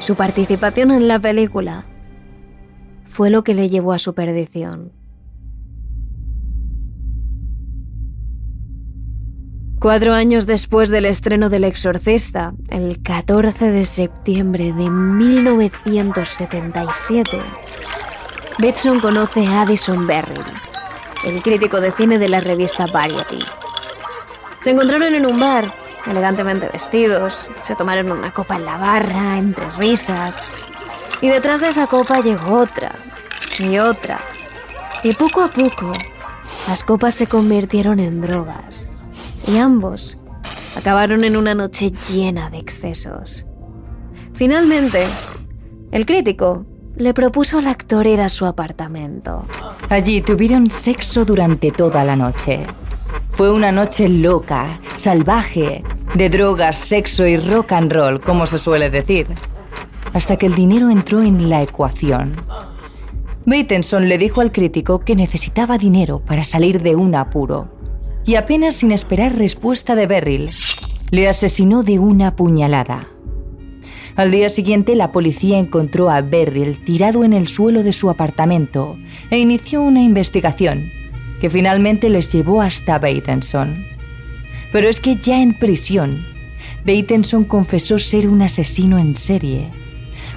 su 0.00 0.16
participación 0.16 0.90
en 0.90 1.06
la 1.06 1.20
película, 1.20 1.84
fue 3.08 3.30
lo 3.30 3.44
que 3.44 3.54
le 3.54 3.68
llevó 3.68 3.92
a 3.92 3.98
su 3.98 4.14
perdición. 4.14 4.90
Cuatro 9.82 10.14
años 10.14 10.46
después 10.46 10.88
del 10.90 11.06
estreno 11.06 11.50
del 11.50 11.64
Exorcista, 11.64 12.52
el 12.68 13.02
14 13.02 13.72
de 13.72 13.84
septiembre 13.84 14.72
de 14.72 14.88
1977, 14.88 17.40
Betson 18.58 19.00
conoce 19.00 19.44
a 19.44 19.62
Addison 19.62 20.06
Berry, 20.06 20.40
el 21.26 21.42
crítico 21.42 21.80
de 21.80 21.90
cine 21.90 22.20
de 22.20 22.28
la 22.28 22.38
revista 22.38 22.86
Variety. 22.86 23.40
Se 24.60 24.70
encontraron 24.70 25.14
en 25.14 25.26
un 25.26 25.40
bar, 25.40 25.74
elegantemente 26.06 26.68
vestidos, 26.68 27.50
se 27.62 27.74
tomaron 27.74 28.12
una 28.12 28.32
copa 28.32 28.54
en 28.54 28.66
la 28.66 28.78
barra, 28.78 29.36
entre 29.36 29.68
risas, 29.80 30.46
y 31.20 31.28
detrás 31.28 31.60
de 31.60 31.70
esa 31.70 31.88
copa 31.88 32.20
llegó 32.20 32.58
otra, 32.58 32.94
y 33.58 33.78
otra, 33.78 34.20
y 35.02 35.12
poco 35.14 35.42
a 35.42 35.48
poco 35.48 35.90
las 36.68 36.84
copas 36.84 37.16
se 37.16 37.26
convirtieron 37.26 37.98
en 37.98 38.20
drogas 38.20 38.86
y 39.46 39.58
ambos 39.58 40.18
acabaron 40.76 41.24
en 41.24 41.36
una 41.36 41.54
noche 41.54 41.90
llena 41.90 42.50
de 42.50 42.58
excesos. 42.58 43.44
Finalmente, 44.34 45.04
el 45.90 46.06
crítico 46.06 46.64
le 46.96 47.14
propuso 47.14 47.58
al 47.58 47.66
actor 47.66 48.06
ir 48.06 48.20
a 48.20 48.28
su 48.28 48.46
apartamento. 48.46 49.44
Allí 49.88 50.20
tuvieron 50.20 50.70
sexo 50.70 51.24
durante 51.24 51.70
toda 51.70 52.04
la 52.04 52.16
noche. 52.16 52.66
Fue 53.30 53.50
una 53.50 53.72
noche 53.72 54.08
loca, 54.08 54.78
salvaje, 54.94 55.82
de 56.14 56.28
drogas, 56.28 56.76
sexo 56.76 57.26
y 57.26 57.36
rock 57.36 57.72
and 57.72 57.92
roll, 57.92 58.20
como 58.20 58.46
se 58.46 58.58
suele 58.58 58.90
decir. 58.90 59.26
Hasta 60.12 60.36
que 60.36 60.46
el 60.46 60.54
dinero 60.54 60.90
entró 60.90 61.22
en 61.22 61.48
la 61.48 61.62
ecuación. 61.62 62.36
Bateson 63.46 64.08
le 64.08 64.18
dijo 64.18 64.40
al 64.40 64.52
crítico 64.52 65.00
que 65.00 65.16
necesitaba 65.16 65.78
dinero 65.78 66.20
para 66.20 66.44
salir 66.44 66.82
de 66.82 66.94
un 66.94 67.14
apuro 67.14 67.81
y 68.24 68.36
apenas 68.36 68.76
sin 68.76 68.92
esperar 68.92 69.36
respuesta 69.36 69.94
de 69.94 70.06
Beryl, 70.06 70.50
le 71.10 71.28
asesinó 71.28 71.82
de 71.82 71.98
una 71.98 72.36
puñalada. 72.36 73.08
Al 74.14 74.30
día 74.30 74.50
siguiente, 74.50 74.94
la 74.94 75.10
policía 75.10 75.58
encontró 75.58 76.10
a 76.10 76.20
Beryl 76.20 76.84
tirado 76.84 77.24
en 77.24 77.32
el 77.32 77.48
suelo 77.48 77.82
de 77.82 77.92
su 77.92 78.10
apartamento 78.10 78.96
e 79.30 79.38
inició 79.38 79.82
una 79.82 80.02
investigación 80.02 80.90
que 81.40 81.50
finalmente 81.50 82.08
les 82.08 82.32
llevó 82.32 82.62
hasta 82.62 82.98
Bateson. 82.98 83.84
Pero 84.70 84.88
es 84.88 85.00
que 85.00 85.16
ya 85.16 85.42
en 85.42 85.58
prisión, 85.58 86.24
Bateson 86.86 87.44
confesó 87.44 87.98
ser 87.98 88.28
un 88.28 88.42
asesino 88.42 88.98
en 88.98 89.16
serie. 89.16 89.70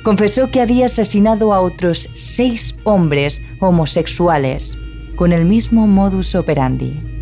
Confesó 0.03 0.51
que 0.51 0.61
había 0.61 0.85
asesinado 0.85 1.53
a 1.53 1.61
otros 1.61 2.09
seis 2.13 2.77
hombres 2.83 3.41
homosexuales 3.59 4.77
con 5.15 5.31
el 5.31 5.45
mismo 5.45 5.85
modus 5.87 6.35
operandi. 6.35 7.14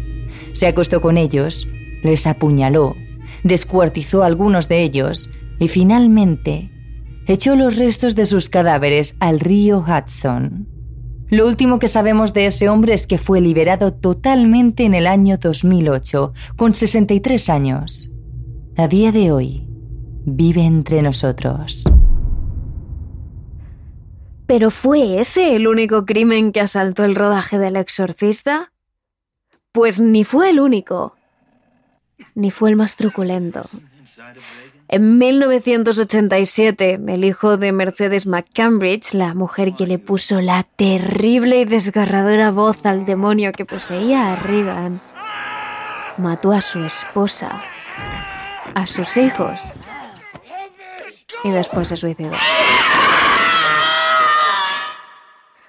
Se 0.53 0.67
acostó 0.67 1.01
con 1.01 1.17
ellos, 1.17 1.67
les 2.03 2.25
apuñaló, 2.27 2.95
descuartizó 3.43 4.23
a 4.23 4.27
algunos 4.27 4.69
de 4.69 4.83
ellos 4.83 5.29
y 5.59 5.67
finalmente 5.67 6.71
echó 7.27 7.55
los 7.55 7.75
restos 7.75 8.15
de 8.15 8.25
sus 8.25 8.49
cadáveres 8.49 9.15
al 9.19 9.39
río 9.39 9.83
Hudson. 9.85 10.67
Lo 11.29 11.47
último 11.47 11.79
que 11.79 11.87
sabemos 11.87 12.33
de 12.33 12.45
ese 12.45 12.69
hombre 12.69 12.93
es 12.93 13.07
que 13.07 13.17
fue 13.17 13.41
liberado 13.41 13.93
totalmente 13.93 14.83
en 14.83 14.93
el 14.93 15.07
año 15.07 15.37
2008, 15.37 16.33
con 16.55 16.75
63 16.75 17.49
años. 17.49 18.11
A 18.77 18.87
día 18.87 19.11
de 19.11 19.31
hoy, 19.31 19.67
vive 20.25 20.61
entre 20.61 21.01
nosotros. 21.01 21.85
¿Pero 24.45 24.69
fue 24.69 25.19
ese 25.19 25.55
el 25.55 25.67
único 25.67 26.05
crimen 26.05 26.51
que 26.51 26.59
asaltó 26.59 27.05
el 27.05 27.15
rodaje 27.15 27.57
del 27.57 27.77
exorcista? 27.77 28.72
Pues 29.73 29.99
ni 29.99 30.23
fue 30.23 30.51
el 30.51 30.59
único, 30.59 31.15
ni 32.36 32.51
fue 32.51 32.69
el 32.69 32.75
más 32.75 32.95
truculento. 32.95 33.67
En 34.88 35.17
1987, 35.17 36.99
el 37.07 37.25
hijo 37.25 37.57
de 37.57 37.71
Mercedes 37.71 38.27
McCambridge, 38.27 39.15
la 39.15 39.33
mujer 39.33 39.73
que 39.73 39.88
le 39.88 39.97
puso 39.97 40.41
la 40.41 40.62
terrible 40.62 41.62
y 41.62 41.65
desgarradora 41.65 42.51
voz 42.51 42.86
al 42.86 43.03
demonio 43.05 43.51
que 43.51 43.65
poseía 43.65 44.31
a 44.31 44.36
Reagan, 44.36 45.01
mató 46.19 46.51
a 46.51 46.62
su 46.62 46.83
esposa, 46.83 47.63
a 48.75 48.86
sus 48.86 49.17
hijos 49.17 49.73
y 51.43 51.49
después 51.49 51.88
se 51.88 51.97
suicidó. 51.97 52.38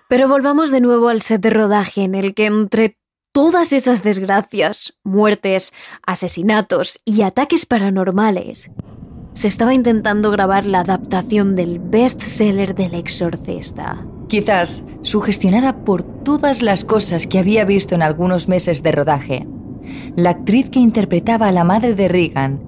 Pero 0.08 0.28
volvamos 0.28 0.70
de 0.70 0.82
nuevo 0.82 1.08
al 1.08 1.22
set 1.22 1.40
de 1.40 1.48
rodaje 1.48 2.02
en 2.02 2.14
el 2.14 2.34
que 2.34 2.44
entre 2.44 2.98
todas 3.34 3.72
esas 3.72 4.04
desgracias, 4.04 4.94
muertes, 5.02 5.72
asesinatos 6.06 7.00
y 7.04 7.22
ataques 7.22 7.66
paranormales, 7.66 8.70
se 9.34 9.48
estaba 9.48 9.74
intentando 9.74 10.30
grabar 10.30 10.66
la 10.66 10.80
adaptación 10.80 11.56
del 11.56 11.80
bestseller 11.80 12.76
del 12.76 12.94
exorcista. 12.94 14.06
Quizás 14.28 14.84
sugestionada 15.02 15.84
por 15.84 16.04
todas 16.04 16.62
las 16.62 16.84
cosas 16.84 17.26
que 17.26 17.40
había 17.40 17.64
visto 17.64 17.96
en 17.96 18.02
algunos 18.02 18.46
meses 18.46 18.84
de 18.84 18.92
rodaje, 18.92 19.48
la 20.14 20.30
actriz 20.30 20.70
que 20.70 20.78
interpretaba 20.78 21.48
a 21.48 21.52
la 21.52 21.64
madre 21.64 21.96
de 21.96 22.06
Regan, 22.06 22.62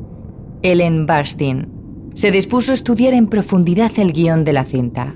Ellen 0.63 1.07
Barstin, 1.07 2.11
se 2.15 2.33
dispuso 2.33 2.73
a 2.73 2.75
estudiar 2.75 3.15
en 3.15 3.29
profundidad 3.29 3.93
el 3.99 4.13
guion 4.13 4.45
de 4.45 4.53
la 4.53 4.65
cinta. 4.65 5.15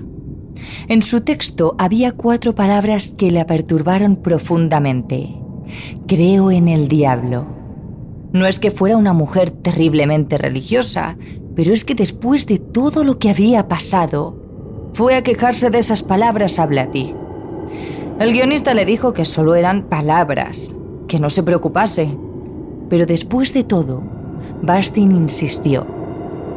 En 0.87 1.03
su 1.03 1.21
texto 1.21 1.75
había 1.77 2.13
cuatro 2.13 2.55
palabras 2.55 3.13
que 3.17 3.31
la 3.31 3.45
perturbaron 3.45 4.15
profundamente. 4.15 5.40
Creo 6.07 6.51
en 6.51 6.67
el 6.67 6.87
diablo. 6.87 7.45
No 8.33 8.45
es 8.45 8.59
que 8.59 8.71
fuera 8.71 8.97
una 8.97 9.13
mujer 9.13 9.51
terriblemente 9.51 10.37
religiosa, 10.37 11.17
pero 11.55 11.73
es 11.73 11.83
que 11.83 11.95
después 11.95 12.47
de 12.47 12.59
todo 12.59 13.03
lo 13.03 13.19
que 13.19 13.29
había 13.29 13.67
pasado, 13.67 14.37
fue 14.93 15.15
a 15.15 15.23
quejarse 15.23 15.69
de 15.69 15.79
esas 15.79 16.03
palabras 16.03 16.59
a 16.59 16.65
Blatty. 16.65 17.13
El 18.19 18.33
guionista 18.33 18.73
le 18.73 18.85
dijo 18.85 19.13
que 19.13 19.25
solo 19.25 19.55
eran 19.55 19.83
palabras, 19.83 20.75
que 21.07 21.19
no 21.19 21.29
se 21.29 21.43
preocupase. 21.43 22.17
Pero 22.89 23.05
después 23.05 23.53
de 23.53 23.63
todo, 23.63 24.03
Bastin 24.61 25.15
insistió. 25.15 25.87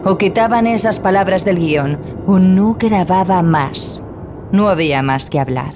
O 0.04 0.18
quitaban 0.18 0.66
esas 0.66 1.00
palabras 1.00 1.44
del 1.44 1.58
guion 1.58 1.98
o 2.26 2.38
no 2.38 2.76
grababa 2.78 3.42
más. 3.42 4.02
No 4.52 4.68
había 4.68 5.02
más 5.02 5.30
que 5.30 5.40
hablar. 5.40 5.72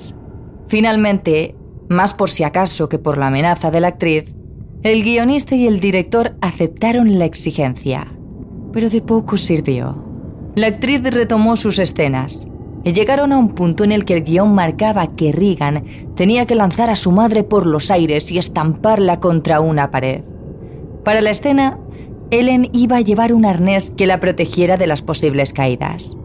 Finalmente, 0.66 1.54
más 1.88 2.14
por 2.14 2.30
si 2.30 2.44
acaso 2.44 2.88
que 2.88 2.98
por 2.98 3.18
la 3.18 3.28
amenaza 3.28 3.70
de 3.70 3.80
la 3.80 3.88
actriz, 3.88 4.34
el 4.82 5.02
guionista 5.02 5.54
y 5.54 5.66
el 5.66 5.80
director 5.80 6.36
aceptaron 6.40 7.18
la 7.18 7.24
exigencia. 7.24 8.06
pero 8.72 8.90
de 8.90 9.00
poco 9.00 9.38
sirvió. 9.38 10.04
La 10.54 10.68
actriz 10.68 11.02
retomó 11.02 11.56
sus 11.56 11.78
escenas 11.78 12.46
y 12.84 12.92
llegaron 12.92 13.32
a 13.32 13.38
un 13.38 13.54
punto 13.54 13.82
en 13.82 13.92
el 13.92 14.04
que 14.04 14.14
el 14.14 14.24
guion 14.24 14.54
marcaba 14.54 15.14
que 15.14 15.32
Regan 15.32 15.84
tenía 16.14 16.46
que 16.46 16.54
lanzar 16.54 16.90
a 16.90 16.96
su 16.96 17.10
madre 17.10 17.44
por 17.44 17.66
los 17.66 17.90
aires 17.90 18.30
y 18.30 18.38
estamparla 18.38 19.20
contra 19.20 19.60
una 19.60 19.90
pared. 19.90 20.22
Para 21.02 21.20
la 21.22 21.30
escena, 21.30 21.78
Ellen 22.30 22.68
iba 22.72 22.98
a 22.98 23.00
llevar 23.00 23.32
un 23.32 23.46
arnés 23.46 23.90
que 23.90 24.06
la 24.06 24.20
protegiera 24.20 24.76
de 24.76 24.86
las 24.86 25.02
posibles 25.02 25.52
caídas. 25.52 26.16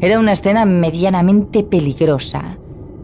Era 0.00 0.18
una 0.18 0.32
escena 0.32 0.64
medianamente 0.64 1.62
peligrosa, 1.62 2.58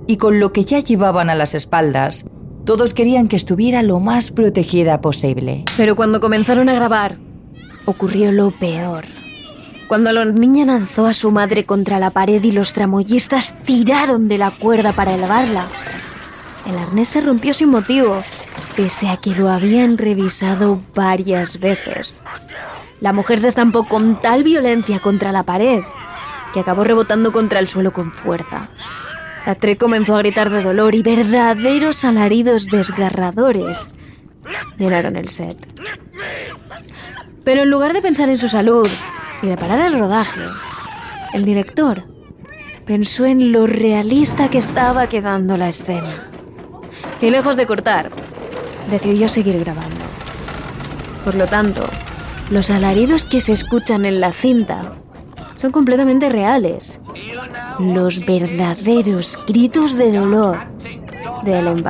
y 0.07 0.17
con 0.17 0.41
lo 0.41 0.53
que 0.53 0.65
ya 0.65 0.81
llevaban 0.81 1.31
a 1.31 1.35
las 1.35 1.55
espaldas, 1.55 2.25
todos 2.65 2.95
querían 2.95 3.29
que 3.29 3.37
estuviera 3.37 3.83
lo 3.83 4.01
más 4.01 4.31
protegida 4.31 5.01
posible. 5.01 5.65
Pero 5.77 5.97
cuando 5.97 6.21
comenzaron 6.21 6.69
a 6.69 6.75
grabar, 6.75 7.17
ocurrió 7.85 8.33
lo 8.33 8.51
peor. 8.51 9.05
Cuando 9.89 10.11
la 10.11 10.25
niña 10.25 10.67
lanzó 10.67 11.07
a 11.07 11.15
su 11.15 11.31
madre 11.31 11.65
contra 11.65 12.01
la 12.01 12.11
pared 12.11 12.43
y 12.43 12.51
los 12.51 12.73
tramoyistas 12.73 13.57
tiraron 13.65 14.27
de 14.27 14.39
la 14.39 14.51
cuerda 14.51 14.93
para 14.93 15.15
elevarla, 15.15 15.65
el 16.67 16.77
arnés 16.77 17.09
se 17.09 17.21
rompió 17.21 17.55
sin 17.55 17.71
motivo, 17.71 18.25
pese 18.77 19.09
a 19.09 19.17
que 19.17 19.31
lo 19.31 19.49
habían 19.49 19.97
revisado 19.97 20.81
varias 20.95 21.61
veces. 21.61 22.25
La 23.01 23.13
mujer 23.13 23.39
se 23.39 23.49
estampó 23.49 23.87
con 23.87 24.21
tal 24.21 24.43
violencia 24.43 24.99
contra 24.99 25.31
la 25.31 25.45
pared 25.45 25.83
que 26.53 26.61
acabó 26.61 26.85
rebotando 26.85 27.33
contra 27.33 27.61
el 27.61 27.69
suelo 27.69 27.93
con 27.93 28.13
fuerza. 28.13 28.71
La 29.47 29.53
actriz 29.53 29.79
comenzó 29.79 30.17
a 30.17 30.19
gritar 30.19 30.51
de 30.51 30.61
dolor 30.61 30.97
y 30.97 31.03
verdaderos 31.03 32.05
alaridos 32.05 32.67
desgarradores 32.67 33.89
llenaron 34.77 35.15
el 35.15 35.29
set. 35.29 35.57
Pero 37.45 37.63
en 37.63 37.71
lugar 37.71 37.93
de 37.93 38.03
pensar 38.03 38.29
en 38.29 38.39
su 38.39 38.49
salud 38.49 38.89
y 39.43 39.47
de 39.47 39.57
parar 39.57 39.87
el 39.87 40.01
rodaje, 40.01 40.41
el 41.33 41.45
director 41.45 42.03
pensó 42.87 43.25
en 43.25 43.53
lo 43.53 43.69
realista 43.69 44.49
que 44.49 44.59
estaba 44.59 45.09
quedando 45.09 45.57
la 45.57 45.69
escena. 45.69 46.25
Y 47.21 47.31
lejos 47.31 47.57
de 47.57 47.67
cortar, 47.67 48.11
decidió 48.91 49.29
seguir 49.29 49.61
grabando. 49.61 50.05
Por 51.25 51.37
lo 51.37 51.47
tanto, 51.47 51.89
los 52.51 52.69
alaridos 52.71 53.25
que 53.25 53.41
se 53.41 53.53
escuchan 53.53 54.07
en 54.07 54.21
la 54.21 54.33
cinta 54.33 54.97
son 55.57 55.73
completamente 55.73 56.29
reales. 56.29 57.01
Los 57.79 58.25
verdaderos 58.25 59.39
gritos 59.47 59.97
de 59.97 60.13
dolor 60.13 60.59
de 61.45 61.59
Ellen. 61.59 61.85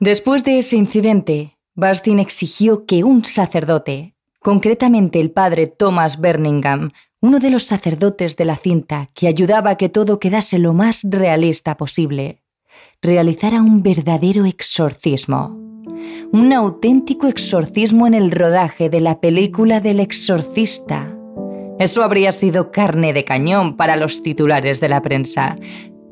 Después 0.00 0.44
de 0.44 0.58
ese 0.58 0.76
incidente, 0.76 1.58
Barstein 1.74 2.18
exigió 2.18 2.86
que 2.86 3.04
un 3.04 3.24
sacerdote, 3.24 4.14
concretamente 4.40 5.20
el 5.20 5.30
padre 5.30 5.66
Thomas 5.66 6.20
Birmingham, 6.20 6.92
uno 7.20 7.40
de 7.40 7.50
los 7.50 7.64
sacerdotes 7.64 8.36
de 8.36 8.44
la 8.44 8.56
cinta 8.56 9.08
que 9.12 9.26
ayudaba 9.26 9.70
a 9.70 9.76
que 9.76 9.88
todo 9.88 10.20
quedase 10.20 10.58
lo 10.58 10.72
más 10.72 11.00
realista 11.02 11.76
posible, 11.76 12.42
realizara 13.02 13.60
un 13.60 13.82
verdadero 13.82 14.44
exorcismo 14.44 15.67
un 16.32 16.52
auténtico 16.52 17.26
exorcismo 17.26 18.06
en 18.06 18.14
el 18.14 18.30
rodaje 18.30 18.90
de 18.90 19.00
la 19.00 19.20
película 19.20 19.80
del 19.80 20.00
exorcista. 20.00 21.14
Eso 21.78 22.02
habría 22.02 22.32
sido 22.32 22.70
carne 22.72 23.12
de 23.12 23.24
cañón 23.24 23.76
para 23.76 23.96
los 23.96 24.22
titulares 24.22 24.80
de 24.80 24.88
la 24.88 25.00
prensa, 25.00 25.56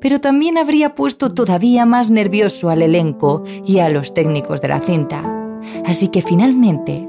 pero 0.01 0.21
también 0.21 0.59
habría 0.59 0.95
puesto 0.95 1.35
todavía 1.35 1.85
más 1.85 2.11
nervioso 2.11 2.71
al 2.71 2.83
elenco 2.83 3.43
y 3.65 3.81
a 3.81 3.89
los 3.89 4.15
técnicos 4.15 4.61
de 4.61 4.69
la 4.69 4.81
cinta. 4.81 5.25
Así 5.85 6.09
que 6.09 6.23
finalmente, 6.23 7.09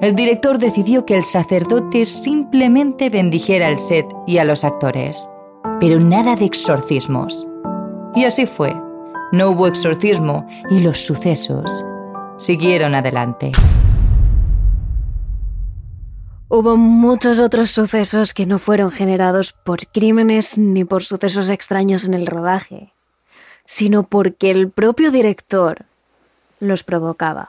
el 0.00 0.14
director 0.14 0.58
decidió 0.58 1.04
que 1.04 1.16
el 1.16 1.24
sacerdote 1.24 2.06
simplemente 2.06 3.10
bendijera 3.10 3.68
el 3.68 3.78
set 3.78 4.06
y 4.26 4.38
a 4.38 4.44
los 4.44 4.62
actores, 4.62 5.28
pero 5.80 5.98
nada 5.98 6.36
de 6.36 6.44
exorcismos. 6.44 7.46
Y 8.14 8.24
así 8.24 8.46
fue. 8.46 8.74
No 9.32 9.50
hubo 9.50 9.66
exorcismo 9.66 10.46
y 10.70 10.78
los 10.80 11.00
sucesos 11.00 11.84
siguieron 12.36 12.94
adelante. 12.94 13.52
Hubo 16.48 16.76
muchos 16.76 17.40
otros 17.40 17.72
sucesos 17.72 18.32
que 18.32 18.46
no 18.46 18.58
fueron 18.60 18.92
generados 18.92 19.52
por 19.52 19.86
crímenes 19.88 20.58
ni 20.58 20.84
por 20.84 21.02
sucesos 21.02 21.50
extraños 21.50 22.04
en 22.04 22.14
el 22.14 22.26
rodaje, 22.26 22.92
sino 23.64 24.04
porque 24.04 24.52
el 24.52 24.70
propio 24.70 25.10
director 25.10 25.86
los 26.60 26.84
provocaba. 26.84 27.48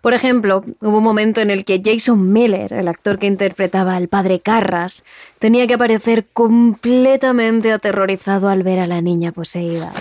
Por 0.00 0.14
ejemplo, 0.14 0.64
hubo 0.80 0.98
un 0.98 1.04
momento 1.04 1.40
en 1.40 1.50
el 1.50 1.64
que 1.64 1.82
Jason 1.84 2.32
Miller, 2.32 2.72
el 2.72 2.88
actor 2.88 3.18
que 3.18 3.26
interpretaba 3.26 3.96
al 3.96 4.08
padre 4.08 4.40
Carras, 4.40 5.04
tenía 5.38 5.66
que 5.66 5.74
aparecer 5.74 6.26
completamente 6.32 7.72
aterrorizado 7.72 8.48
al 8.48 8.62
ver 8.62 8.78
a 8.78 8.86
la 8.86 9.00
niña 9.00 9.32
poseída. 9.32 9.92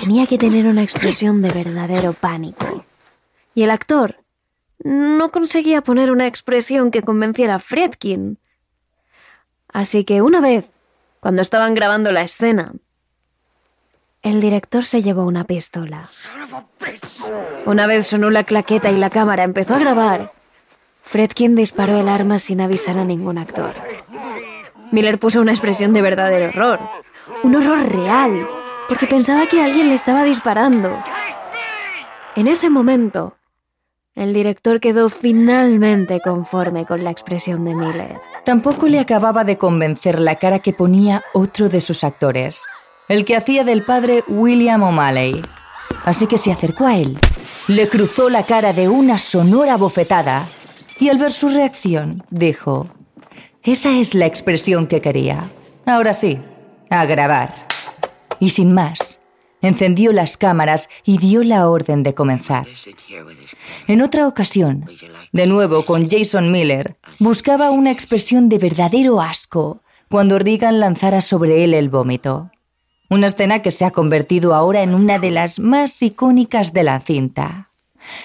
Tenía 0.00 0.26
que 0.26 0.38
tener 0.38 0.66
una 0.66 0.82
expresión 0.82 1.42
de 1.42 1.50
verdadero 1.50 2.14
pánico 2.14 2.84
y 3.54 3.62
el 3.62 3.70
actor 3.70 4.22
no 4.84 5.30
conseguía 5.30 5.82
poner 5.82 6.10
una 6.10 6.26
expresión 6.26 6.90
que 6.90 7.02
convenciera 7.02 7.56
a 7.56 7.58
Fredkin. 7.58 8.38
Así 9.72 10.04
que 10.04 10.22
una 10.22 10.40
vez, 10.40 10.66
cuando 11.20 11.42
estaban 11.42 11.74
grabando 11.74 12.10
la 12.12 12.22
escena, 12.22 12.72
el 14.22 14.40
director 14.40 14.84
se 14.84 15.02
llevó 15.02 15.24
una 15.24 15.44
pistola. 15.44 16.08
Una 17.64 17.86
vez 17.86 18.06
sonó 18.06 18.30
la 18.30 18.44
claqueta 18.44 18.90
y 18.90 18.96
la 18.96 19.10
cámara 19.10 19.44
empezó 19.44 19.74
a 19.74 19.78
grabar, 19.78 20.32
Fredkin 21.04 21.54
disparó 21.54 21.98
el 21.98 22.08
arma 22.08 22.38
sin 22.38 22.60
avisar 22.60 22.98
a 22.98 23.04
ningún 23.04 23.38
actor. 23.38 23.74
Miller 24.92 25.18
puso 25.18 25.40
una 25.40 25.52
expresión 25.52 25.92
de 25.92 26.02
verdadero 26.02 26.48
horror, 26.48 26.80
un 27.42 27.56
horror 27.56 27.88
real, 27.92 28.46
porque 28.88 29.06
pensaba 29.06 29.46
que 29.46 29.62
alguien 29.62 29.88
le 29.88 29.94
estaba 29.94 30.22
disparando. 30.22 31.02
En 32.36 32.46
ese 32.46 32.70
momento, 32.70 33.36
el 34.14 34.34
director 34.34 34.80
quedó 34.80 35.08
finalmente 35.08 36.20
conforme 36.20 36.84
con 36.84 37.02
la 37.02 37.10
expresión 37.10 37.64
de 37.64 37.74
Miller. 37.74 38.20
Tampoco 38.44 38.88
le 38.88 39.00
acababa 39.00 39.44
de 39.44 39.56
convencer 39.56 40.18
la 40.18 40.36
cara 40.36 40.58
que 40.58 40.72
ponía 40.72 41.24
otro 41.32 41.68
de 41.68 41.80
sus 41.80 42.04
actores, 42.04 42.62
el 43.08 43.24
que 43.24 43.36
hacía 43.36 43.64
del 43.64 43.84
padre 43.84 44.22
William 44.28 44.82
O'Malley. 44.82 45.42
Así 46.04 46.26
que 46.26 46.38
se 46.38 46.52
acercó 46.52 46.86
a 46.86 46.96
él, 46.96 47.18
le 47.68 47.88
cruzó 47.88 48.28
la 48.28 48.44
cara 48.44 48.72
de 48.72 48.88
una 48.88 49.18
sonora 49.18 49.76
bofetada 49.76 50.48
y 50.98 51.08
al 51.08 51.18
ver 51.18 51.32
su 51.32 51.48
reacción 51.48 52.22
dijo, 52.30 52.88
esa 53.62 53.96
es 53.98 54.14
la 54.14 54.26
expresión 54.26 54.86
que 54.86 55.00
quería. 55.00 55.50
Ahora 55.86 56.14
sí, 56.14 56.38
a 56.90 57.04
grabar. 57.06 57.52
Y 58.40 58.50
sin 58.50 58.72
más, 58.72 59.11
encendió 59.62 60.12
las 60.12 60.36
cámaras 60.36 60.88
y 61.04 61.18
dio 61.18 61.42
la 61.42 61.68
orden 61.68 62.02
de 62.02 62.14
comenzar. 62.14 62.66
En 63.86 64.02
otra 64.02 64.28
ocasión, 64.28 64.90
de 65.32 65.46
nuevo 65.46 65.84
con 65.84 66.10
Jason 66.10 66.50
Miller, 66.50 66.96
buscaba 67.18 67.70
una 67.70 67.90
expresión 67.90 68.48
de 68.48 68.58
verdadero 68.58 69.20
asco 69.20 69.80
cuando 70.08 70.38
Regan 70.38 70.80
lanzara 70.80 71.20
sobre 71.22 71.64
él 71.64 71.72
el 71.72 71.88
vómito. 71.88 72.50
Una 73.08 73.28
escena 73.28 73.62
que 73.62 73.70
se 73.70 73.84
ha 73.84 73.90
convertido 73.90 74.54
ahora 74.54 74.82
en 74.82 74.94
una 74.94 75.18
de 75.18 75.30
las 75.30 75.58
más 75.58 76.02
icónicas 76.02 76.72
de 76.72 76.82
la 76.82 77.00
cinta. 77.00 77.70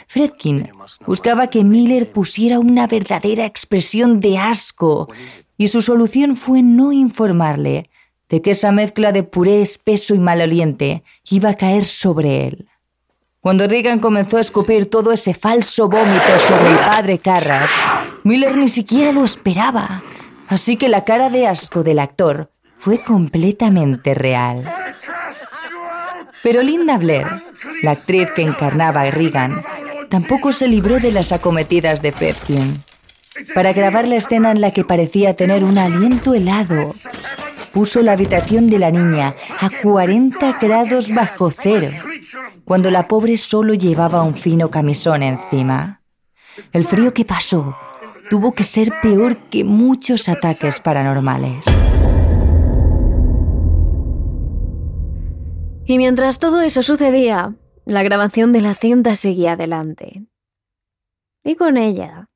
Fredkin 0.07 0.69
buscaba 1.05 1.47
que 1.47 1.63
Miller 1.63 2.11
pusiera 2.11 2.59
una 2.59 2.87
verdadera 2.87 3.45
expresión 3.45 4.19
de 4.19 4.37
asco 4.37 5.07
y 5.57 5.67
su 5.67 5.81
solución 5.81 6.35
fue 6.35 6.63
no 6.63 6.91
informarle 6.91 7.89
de 8.29 8.41
que 8.41 8.51
esa 8.51 8.71
mezcla 8.71 9.11
de 9.11 9.23
puré 9.23 9.61
espeso 9.61 10.13
y 10.15 10.19
maloliente 10.19 11.03
iba 11.29 11.51
a 11.51 11.55
caer 11.55 11.85
sobre 11.85 12.47
él. 12.47 12.67
Cuando 13.39 13.67
Reagan 13.67 13.99
comenzó 13.99 14.37
a 14.37 14.41
escupir 14.41 14.89
todo 14.89 15.13
ese 15.13 15.33
falso 15.33 15.87
vómito 15.87 16.39
sobre 16.39 16.69
el 16.69 16.77
padre 16.79 17.19
Carras, 17.19 17.69
Miller 18.23 18.57
ni 18.57 18.67
siquiera 18.67 19.11
lo 19.11 19.23
esperaba, 19.23 20.03
así 20.47 20.75
que 20.75 20.89
la 20.89 21.05
cara 21.05 21.29
de 21.29 21.47
asco 21.47 21.83
del 21.83 21.99
actor 21.99 22.51
fue 22.77 23.03
completamente 23.03 24.13
real. 24.13 24.69
Pero 26.43 26.61
Linda 26.61 26.97
Blair, 26.97 27.27
la 27.83 27.91
actriz 27.91 28.29
que 28.35 28.41
encarnaba 28.41 29.01
a 29.01 29.11
Reagan, 29.11 29.63
tampoco 30.09 30.51
se 30.51 30.67
libró 30.67 30.99
de 30.99 31.11
las 31.11 31.31
acometidas 31.31 32.01
de 32.01 32.11
Fredkin. 32.11 32.83
Para 33.53 33.73
grabar 33.73 34.07
la 34.07 34.15
escena 34.15 34.51
en 34.51 34.61
la 34.61 34.71
que 34.71 34.83
parecía 34.83 35.35
tener 35.35 35.63
un 35.63 35.77
aliento 35.77 36.33
helado, 36.33 36.95
puso 37.73 38.01
la 38.01 38.13
habitación 38.13 38.69
de 38.69 38.79
la 38.79 38.91
niña 38.91 39.35
a 39.59 39.69
40 39.81 40.57
grados 40.59 41.13
bajo 41.13 41.51
cero, 41.51 41.89
cuando 42.65 42.91
la 42.91 43.07
pobre 43.07 43.37
solo 43.37 43.73
llevaba 43.73 44.23
un 44.23 44.35
fino 44.35 44.69
camisón 44.69 45.23
encima. 45.23 46.01
El 46.73 46.85
frío 46.85 47.13
que 47.13 47.25
pasó 47.25 47.75
tuvo 48.29 48.53
que 48.53 48.63
ser 48.63 48.91
peor 49.01 49.37
que 49.49 49.63
muchos 49.63 50.27
ataques 50.27 50.79
paranormales. 50.79 51.65
Y 55.85 55.97
mientras 55.97 56.37
todo 56.39 56.61
eso 56.61 56.83
sucedía, 56.83 57.55
la 57.85 58.03
grabación 58.03 58.51
de 58.51 58.59
la 58.61 58.75
cinta 58.75 59.15
seguía 59.15 59.53
adelante. 59.53 60.25
Y 61.45 61.55
con 61.55 61.77
ella 61.77 62.27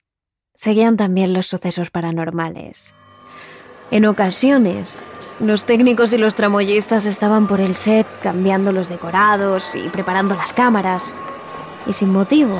seguían 0.54 0.96
también 0.96 1.34
los 1.34 1.48
sucesos 1.48 1.89
paranormales. 1.89 2.94
En 3.91 4.06
ocasiones, 4.06 5.04
los 5.41 5.63
técnicos 5.63 6.13
y 6.13 6.17
los 6.17 6.36
tramoyistas 6.36 7.06
estaban 7.06 7.47
por 7.47 7.60
el 7.60 7.75
set 7.75 8.08
cambiando 8.21 8.71
los 8.71 8.89
decorados 8.89 9.75
y 9.75 9.89
preparando 9.89 10.36
las 10.36 10.54
cámaras. 10.54 11.12
Y 11.88 11.93
sin 11.93 12.12
motivo, 12.12 12.60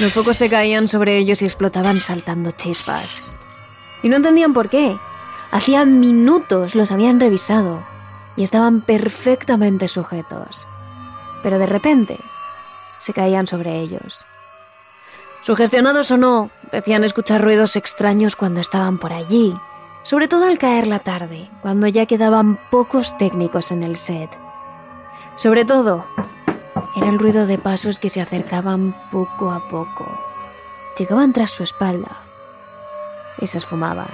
los 0.00 0.12
focos 0.12 0.38
se 0.38 0.48
caían 0.48 0.88
sobre 0.88 1.18
ellos 1.18 1.42
y 1.42 1.44
explotaban 1.44 2.00
saltando 2.00 2.50
chispas. 2.52 3.22
Y 4.02 4.08
no 4.08 4.16
entendían 4.16 4.54
por 4.54 4.68
qué. 4.68 4.96
Hacía 5.50 5.84
minutos 5.84 6.74
los 6.74 6.90
habían 6.90 7.20
revisado 7.20 7.82
y 8.36 8.42
estaban 8.42 8.80
perfectamente 8.80 9.86
sujetos. 9.86 10.66
Pero 11.42 11.58
de 11.58 11.66
repente 11.66 12.18
se 13.00 13.12
caían 13.12 13.46
sobre 13.46 13.80
ellos. 13.80 14.20
Sugestionados 15.44 16.10
o 16.10 16.16
no, 16.16 16.50
decían 16.70 17.04
escuchar 17.04 17.42
ruidos 17.42 17.76
extraños 17.76 18.36
cuando 18.36 18.60
estaban 18.60 18.98
por 18.98 19.12
allí, 19.12 19.54
sobre 20.02 20.28
todo 20.28 20.46
al 20.46 20.58
caer 20.58 20.86
la 20.86 20.98
tarde, 20.98 21.48
cuando 21.60 21.86
ya 21.86 22.06
quedaban 22.06 22.58
pocos 22.70 23.16
técnicos 23.18 23.70
en 23.70 23.82
el 23.82 23.96
set. 23.96 24.30
Sobre 25.36 25.64
todo, 25.64 26.04
era 26.96 27.08
el 27.08 27.18
ruido 27.18 27.46
de 27.46 27.58
pasos 27.58 27.98
que 27.98 28.10
se 28.10 28.20
acercaban 28.20 28.94
poco 29.10 29.50
a 29.50 29.60
poco. 29.68 30.06
Llegaban 30.98 31.32
tras 31.32 31.50
su 31.50 31.62
espalda 31.62 32.10
y 33.40 33.46
se 33.46 33.58
esfumaban. 33.58 34.08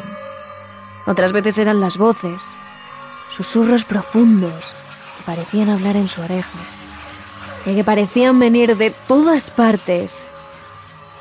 Otras 1.06 1.32
veces 1.32 1.58
eran 1.58 1.80
las 1.80 1.96
voces, 1.96 2.42
susurros 3.34 3.84
profundos 3.84 4.74
que 5.16 5.24
parecían 5.24 5.70
hablar 5.70 5.96
en 5.96 6.08
su 6.08 6.20
oreja 6.20 6.58
y 7.66 7.74
que 7.74 7.84
parecían 7.84 8.38
venir 8.38 8.76
de 8.76 8.90
todas 8.90 9.50
partes 9.50 10.26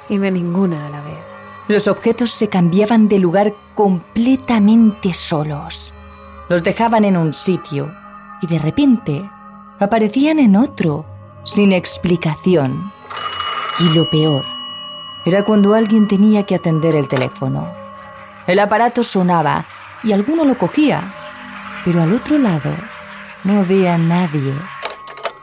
y 0.10 0.18
de 0.18 0.32
ninguna 0.32 0.88
a 0.88 0.90
la 0.90 1.02
vez. 1.02 1.27
Los 1.68 1.88
objetos 1.88 2.32
se 2.32 2.48
cambiaban 2.48 3.10
de 3.10 3.20
lugar 3.20 3.54
completamente 3.76 5.12
solos. 5.14 5.94
Los 6.50 6.64
dejaban 6.64 7.04
en 7.04 7.18
un 7.18 7.34
sitio 7.34 7.92
y 8.42 8.48
de 8.48 8.58
repente 8.58 9.30
aparecían 9.80 10.40
en 10.40 10.56
otro, 10.56 11.06
sin 11.44 11.74
explicación. 11.74 12.92
Y 13.80 13.90
lo 13.94 14.10
peor 14.10 14.44
era 15.26 15.44
cuando 15.44 15.74
alguien 15.74 16.08
tenía 16.08 16.44
que 16.44 16.56
atender 16.56 16.96
el 16.96 17.10
teléfono. 17.10 17.68
El 18.48 18.60
aparato 18.60 19.04
sonaba 19.04 19.66
y 20.04 20.14
alguno 20.14 20.46
lo 20.46 20.58
cogía, 20.58 21.14
pero 21.84 22.02
al 22.02 22.14
otro 22.14 22.38
lado 22.38 22.72
no 23.44 23.60
había 23.60 23.98
nadie. 23.98 24.54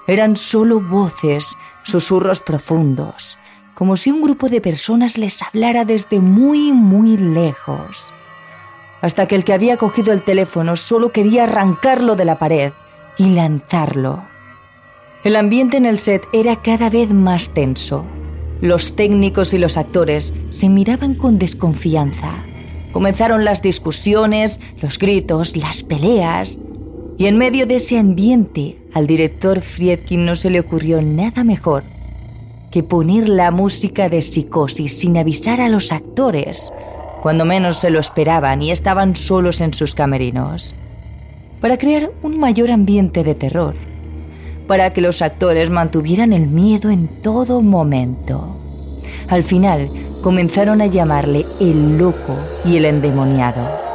Eran 0.07 0.37
solo 0.37 0.81
voces, 0.81 1.59
susurros 1.83 2.41
profundos, 2.41 3.37
como 3.75 3.97
si 3.97 4.11
un 4.11 4.23
grupo 4.23 4.49
de 4.49 4.61
personas 4.61 5.19
les 5.19 5.43
hablara 5.43 5.85
desde 5.85 6.21
muy, 6.21 6.73
muy 6.73 7.17
lejos. 7.17 8.13
Hasta 9.01 9.27
que 9.27 9.35
el 9.35 9.45
que 9.45 9.53
había 9.53 9.77
cogido 9.77 10.13
el 10.13 10.23
teléfono 10.23 10.77
solo 10.77 11.11
quería 11.11 11.45
arrancarlo 11.45 12.17
de 12.17 12.25
la 12.25 12.39
pared 12.39 12.73
y 13.19 13.31
lanzarlo. 13.31 14.23
El 15.25 15.37
ambiente 15.37 15.77
en 15.77 15.87
el 15.87 15.99
set 15.99 16.23
era 16.33 16.57
cada 16.57 16.89
vez 16.89 17.11
más 17.11 17.49
tenso. 17.49 18.05
Los 18.61 18.97
técnicos 18.97 19.53
y 19.53 19.59
los 19.59 19.77
actores 19.77 20.33
se 20.51 20.69
miraban 20.69 21.15
con 21.15 21.39
desconfianza. 21.39 22.45
Comenzaron 22.93 23.45
las 23.45 23.61
discusiones, 23.61 24.61
los 24.81 24.99
gritos, 24.99 25.57
las 25.57 25.83
peleas. 25.83 26.59
Y 27.19 27.27
en 27.27 27.37
medio 27.37 27.67
de 27.67 27.77
ese 27.77 27.99
ambiente, 27.99 28.79
al 28.95 29.07
director 29.07 29.61
Friedkin 29.61 30.25
no 30.25 30.37
se 30.37 30.51
le 30.51 30.61
ocurrió 30.61 31.03
nada 31.03 31.43
mejor 31.43 31.85
que 32.75 32.83
poner 32.83 33.29
la 33.29 33.53
música 33.53 34.09
de 34.09 34.21
psicosis 34.21 34.99
sin 34.99 35.17
avisar 35.17 35.61
a 35.61 35.69
los 35.69 35.93
actores, 35.93 36.73
cuando 37.23 37.45
menos 37.45 37.79
se 37.79 37.89
lo 37.89 38.01
esperaban 38.01 38.63
y 38.63 38.73
estaban 38.73 39.15
solos 39.15 39.61
en 39.61 39.73
sus 39.73 39.95
camerinos, 39.95 40.75
para 41.61 41.79
crear 41.79 42.11
un 42.25 42.37
mayor 42.37 42.73
ambiente 42.73 43.23
de 43.23 43.37
terror, 43.37 43.77
para 44.67 44.93
que 44.93 45.01
los 45.01 45.23
actores 45.23 45.71
mantuvieran 45.71 46.33
el 46.33 46.49
miedo 46.49 46.91
en 46.91 47.07
todo 47.07 47.63
momento. 47.63 48.57
Al 49.29 49.45
final 49.45 49.89
comenzaron 50.21 50.83
a 50.83 50.87
llamarle 50.87 51.47
el 51.61 51.97
loco 51.97 52.37
y 52.65 52.77
el 52.77 52.87
endemoniado. 52.87 53.94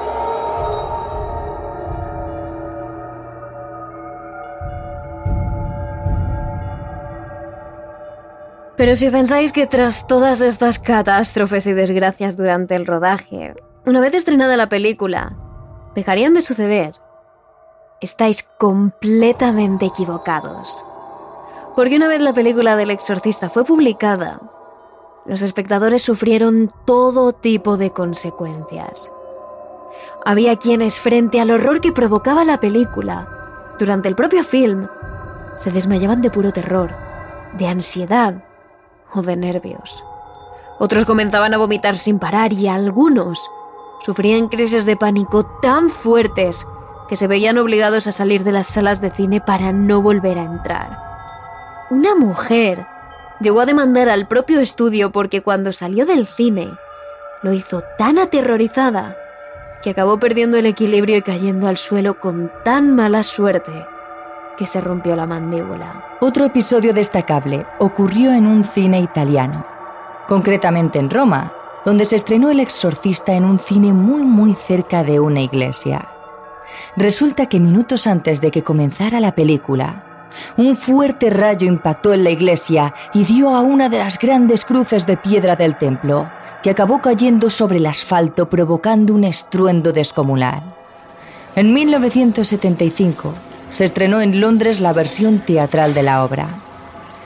Pero 8.80 8.96
si 8.96 9.10
pensáis 9.10 9.52
que 9.52 9.68
tras 9.68 10.08
todas 10.08 10.40
estas 10.40 10.80
catástrofes 10.80 11.68
y 11.68 11.74
desgracias 11.74 12.38
durante 12.38 12.78
el 12.78 12.88
rodaje, 12.88 13.54
una 13.86 14.00
vez 14.00 14.14
estrenada 14.14 14.56
la 14.56 14.70
película, 14.70 15.36
dejarían 15.96 16.34
de 16.34 16.42
suceder, 16.42 16.94
estáis 18.00 18.42
completamente 18.58 19.88
equivocados. 19.88 20.86
Porque 21.76 21.98
una 21.98 22.08
vez 22.08 22.22
la 22.22 22.32
película 22.32 22.78
del 22.78 22.92
exorcista 22.92 23.50
fue 23.50 23.66
publicada, 23.66 24.40
los 25.26 25.42
espectadores 25.42 26.02
sufrieron 26.02 26.72
todo 26.86 27.34
tipo 27.34 27.76
de 27.76 27.92
consecuencias. 27.92 29.12
Había 30.24 30.56
quienes, 30.56 31.02
frente 31.02 31.42
al 31.42 31.52
horror 31.52 31.82
que 31.82 31.92
provocaba 31.92 32.46
la 32.46 32.62
película, 32.62 33.28
durante 33.78 34.08
el 34.08 34.16
propio 34.16 34.46
film, 34.46 34.88
se 35.58 35.70
desmayaban 35.70 36.22
de 36.22 36.30
puro 36.30 36.54
terror, 36.54 36.92
de 37.58 37.68
ansiedad 37.68 38.46
o 39.14 39.22
de 39.22 39.36
nervios. 39.36 40.04
Otros 40.80 41.06
comenzaban 41.06 41.54
a 41.54 41.58
vomitar 41.58 41.98
sin 41.98 42.20
parar 42.20 42.54
y 42.54 42.68
algunos 42.68 43.40
sufrían 44.02 44.48
crisis 44.48 44.86
de 44.86 44.96
pánico 44.96 45.46
tan 45.62 45.90
fuertes 45.90 46.66
que 47.10 47.16
se 47.16 47.28
veían 47.28 47.58
obligados 47.58 48.08
a 48.08 48.12
salir 48.12 48.44
de 48.44 48.52
las 48.52 48.68
salas 48.68 49.02
de 49.02 49.12
cine 49.12 49.42
para 49.42 49.72
no 49.72 50.02
volver 50.02 50.38
a 50.38 50.44
entrar. 50.44 50.98
Una 51.90 52.16
mujer 52.16 52.86
llegó 53.42 53.62
a 53.62 53.66
demandar 53.66 54.10
al 54.10 54.28
propio 54.28 54.60
estudio 54.60 55.12
porque 55.12 55.42
cuando 55.42 55.74
salió 55.74 56.06
del 56.06 56.28
cine 56.28 56.72
lo 57.42 57.52
hizo 57.54 57.82
tan 57.98 58.18
aterrorizada 58.20 59.18
que 59.82 59.90
acabó 59.90 60.20
perdiendo 60.20 60.58
el 60.58 60.66
equilibrio 60.66 61.18
y 61.18 61.22
cayendo 61.22 61.68
al 61.68 61.78
suelo 61.78 62.20
con 62.20 62.52
tan 62.64 62.96
mala 62.96 63.24
suerte 63.24 63.86
que 64.60 64.68
se 64.68 64.82
rompió 64.82 65.16
la 65.16 65.26
mandíbula. 65.26 66.18
Otro 66.20 66.44
episodio 66.44 66.94
destacable 66.94 67.66
ocurrió 67.80 68.34
en 68.34 68.46
un 68.46 68.66
cine 68.66 69.00
italiano, 69.00 69.66
concretamente 70.28 71.00
en 71.00 71.10
Roma, 71.10 71.54
donde 71.86 72.04
se 72.04 72.18
estrenó 72.18 72.52
El 72.52 72.60
Exorcista 72.60 73.32
en 73.32 73.46
un 73.46 73.58
cine 73.58 73.94
muy 73.94 74.24
muy 74.24 74.54
cerca 74.54 75.02
de 75.02 75.22
una 75.22 75.40
iglesia. 75.40 76.10
Resulta 76.98 77.46
que 77.46 77.62
minutos 77.62 78.06
antes 78.06 78.42
de 78.42 78.52
que 78.52 78.62
comenzara 78.62 79.22
la 79.22 79.34
película, 79.34 80.28
un 80.58 80.76
fuerte 80.76 81.30
rayo 81.30 81.66
impactó 81.66 82.14
en 82.14 82.26
la 82.26 82.32
iglesia 82.32 82.94
y 83.14 83.24
dio 83.24 83.56
a 83.56 83.62
una 83.62 83.88
de 83.88 84.00
las 84.00 84.20
grandes 84.20 84.66
cruces 84.66 85.06
de 85.06 85.16
piedra 85.16 85.56
del 85.56 85.78
templo, 85.78 86.30
que 86.62 86.70
acabó 86.70 87.02
cayendo 87.02 87.50
sobre 87.50 87.78
el 87.78 87.86
asfalto 87.86 88.50
provocando 88.50 89.14
un 89.14 89.24
estruendo 89.24 89.94
descomunal. 89.94 90.76
En 91.56 91.74
1975, 91.74 93.34
se 93.72 93.86
estrenó 93.86 94.22
en 94.22 94.40
Londres 94.40 94.80
la 94.80 94.94
versión 94.94 95.40
teatral 95.40 95.94
de 95.94 96.04
la 96.04 96.24
obra. 96.24 96.48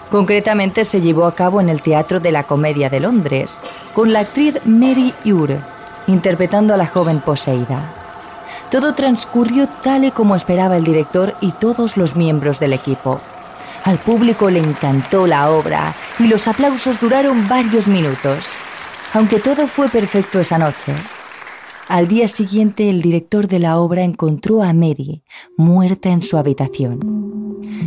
Concretamente 0.10 0.86
se 0.86 1.02
llevó 1.02 1.26
a 1.26 1.36
cabo 1.36 1.62
en 1.62 1.70
el 1.70 1.82
Teatro 1.82 2.20
de 2.20 2.32
la 2.32 2.44
Comedia 2.44 2.90
de 2.90 3.00
Londres, 3.00 3.60
con 3.94 4.14
la 4.14 4.20
actriz 4.20 4.56
Mary 4.66 5.14
Ure 5.26 5.60
interpretando 6.08 6.74
a 6.74 6.78
la 6.78 6.88
joven 6.88 7.20
poseída. 7.20 7.94
Todo 8.70 8.96
transcurrió 8.96 9.68
tal 9.68 10.06
y 10.06 10.12
como 10.12 10.36
esperaba 10.36 10.78
el 10.78 10.84
director 10.84 11.36
y 11.42 11.52
todos 11.52 11.98
los 11.98 12.16
miembros 12.16 12.60
del 12.60 12.74
equipo. 12.74 13.22
Al 13.84 13.98
público 13.98 14.50
le 14.50 14.60
encantó 14.60 15.28
la 15.28 15.50
obra 15.50 15.94
y 16.18 16.28
los 16.28 16.48
aplausos 16.48 17.00
duraron 17.00 17.48
varios 17.48 17.88
minutos. 17.88 18.56
Aunque 19.14 19.40
todo 19.40 19.68
fue 19.68 19.90
perfecto 19.90 20.40
esa 20.40 20.58
noche, 20.58 20.96
al 21.88 22.08
día 22.08 22.28
siguiente, 22.28 22.90
el 22.90 23.02
director 23.02 23.48
de 23.48 23.60
la 23.60 23.78
obra 23.78 24.04
encontró 24.04 24.64
a 24.64 24.74
Mary 24.74 25.24
muerta 25.58 26.10
en 26.10 26.22
su 26.22 26.38
habitación. 26.38 27.00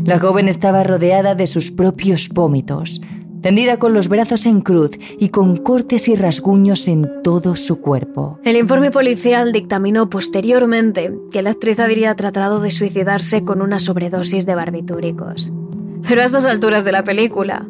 La 0.04 0.18
joven 0.18 0.48
estaba 0.48 0.82
rodeada 0.82 1.35
de 1.35 1.46
sus 1.46 1.70
propios 1.70 2.28
vómitos, 2.28 3.00
tendida 3.42 3.78
con 3.78 3.94
los 3.94 4.09
brazos 4.09 4.46
en 4.46 4.61
cruz 4.61 4.90
y 5.18 5.30
con 5.30 5.56
cortes 5.56 6.09
y 6.09 6.14
rasguños 6.14 6.88
en 6.88 7.09
todo 7.22 7.56
su 7.56 7.80
cuerpo. 7.80 8.38
El 8.44 8.56
informe 8.56 8.90
policial 8.90 9.52
dictaminó 9.52 10.11
posteriormente 10.11 11.14
que 11.30 11.42
la 11.42 11.50
actriz 11.50 11.78
habría 11.78 12.14
tratado 12.14 12.61
de 12.61 12.70
suicidarse 12.70 13.44
con 13.44 13.62
una 13.62 13.78
sobredosis 13.78 14.46
de 14.46 14.54
barbitúricos. 14.54 15.50
Pero 16.09 16.22
a 16.22 16.24
estas 16.24 16.44
alturas 16.44 16.85
de 16.85 16.92
la 16.92 17.04
película, 17.04 17.66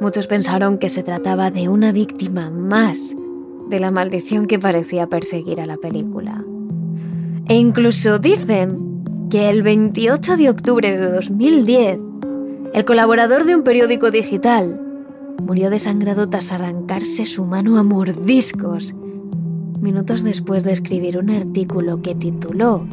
muchos 0.00 0.26
pensaron 0.26 0.78
que 0.78 0.88
se 0.88 1.02
trataba 1.02 1.50
de 1.50 1.68
una 1.68 1.92
víctima 1.92 2.50
más 2.50 3.16
de 3.68 3.80
la 3.80 3.90
maldición 3.90 4.46
que 4.46 4.58
parecía 4.58 5.06
perseguir 5.06 5.60
a 5.60 5.66
la 5.66 5.76
película. 5.76 6.44
E 7.48 7.54
incluso 7.54 8.18
dicen 8.18 9.28
que 9.30 9.50
el 9.50 9.62
28 9.62 10.36
de 10.36 10.50
octubre 10.50 10.96
de 10.96 11.10
2010 11.10 11.98
el 12.76 12.84
colaborador 12.84 13.44
de 13.44 13.56
un 13.56 13.62
periódico 13.62 14.10
digital, 14.10 14.78
murió 15.42 15.70
desangrado 15.70 16.28
tras 16.28 16.52
arrancarse 16.52 17.24
su 17.24 17.46
mano 17.46 17.78
a 17.78 17.82
mordiscos, 17.82 18.94
minutos 19.80 20.22
después 20.22 20.62
de 20.62 20.72
escribir 20.72 21.16
un 21.16 21.30
artículo 21.30 22.02
que 22.02 22.14
tituló 22.14 22.86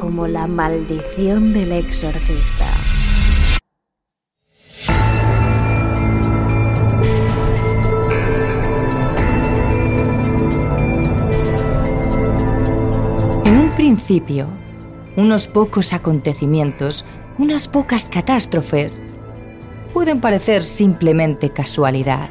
como 0.00 0.26
La 0.26 0.48
maldición 0.48 1.52
del 1.52 1.70
exorcista. 1.70 2.89
Principio, 13.80 14.46
unos 15.16 15.48
pocos 15.48 15.94
acontecimientos, 15.94 17.06
unas 17.38 17.66
pocas 17.66 18.10
catástrofes, 18.10 19.02
pueden 19.94 20.20
parecer 20.20 20.64
simplemente 20.64 21.48
casualidad. 21.48 22.28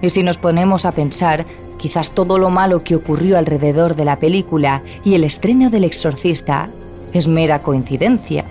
Y 0.00 0.10
si 0.10 0.22
nos 0.22 0.38
ponemos 0.38 0.86
a 0.86 0.92
pensar, 0.92 1.44
quizás 1.76 2.12
todo 2.12 2.38
lo 2.38 2.50
malo 2.50 2.84
que 2.84 2.94
ocurrió 2.94 3.36
alrededor 3.36 3.96
de 3.96 4.04
la 4.04 4.20
película 4.20 4.84
y 5.02 5.16
el 5.16 5.24
estreno 5.24 5.70
del 5.70 5.82
exorcista 5.82 6.70
es 7.12 7.26
mera 7.26 7.60
coincidencia. 7.60 8.44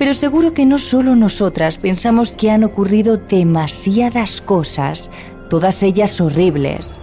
Pero 0.00 0.14
seguro 0.14 0.52
que 0.52 0.66
no 0.66 0.80
solo 0.80 1.14
nosotras 1.14 1.78
pensamos 1.78 2.32
que 2.32 2.50
han 2.50 2.64
ocurrido 2.64 3.18
demasiadas 3.18 4.40
cosas, 4.40 5.10
todas 5.48 5.84
ellas 5.84 6.20
horribles, 6.20 7.00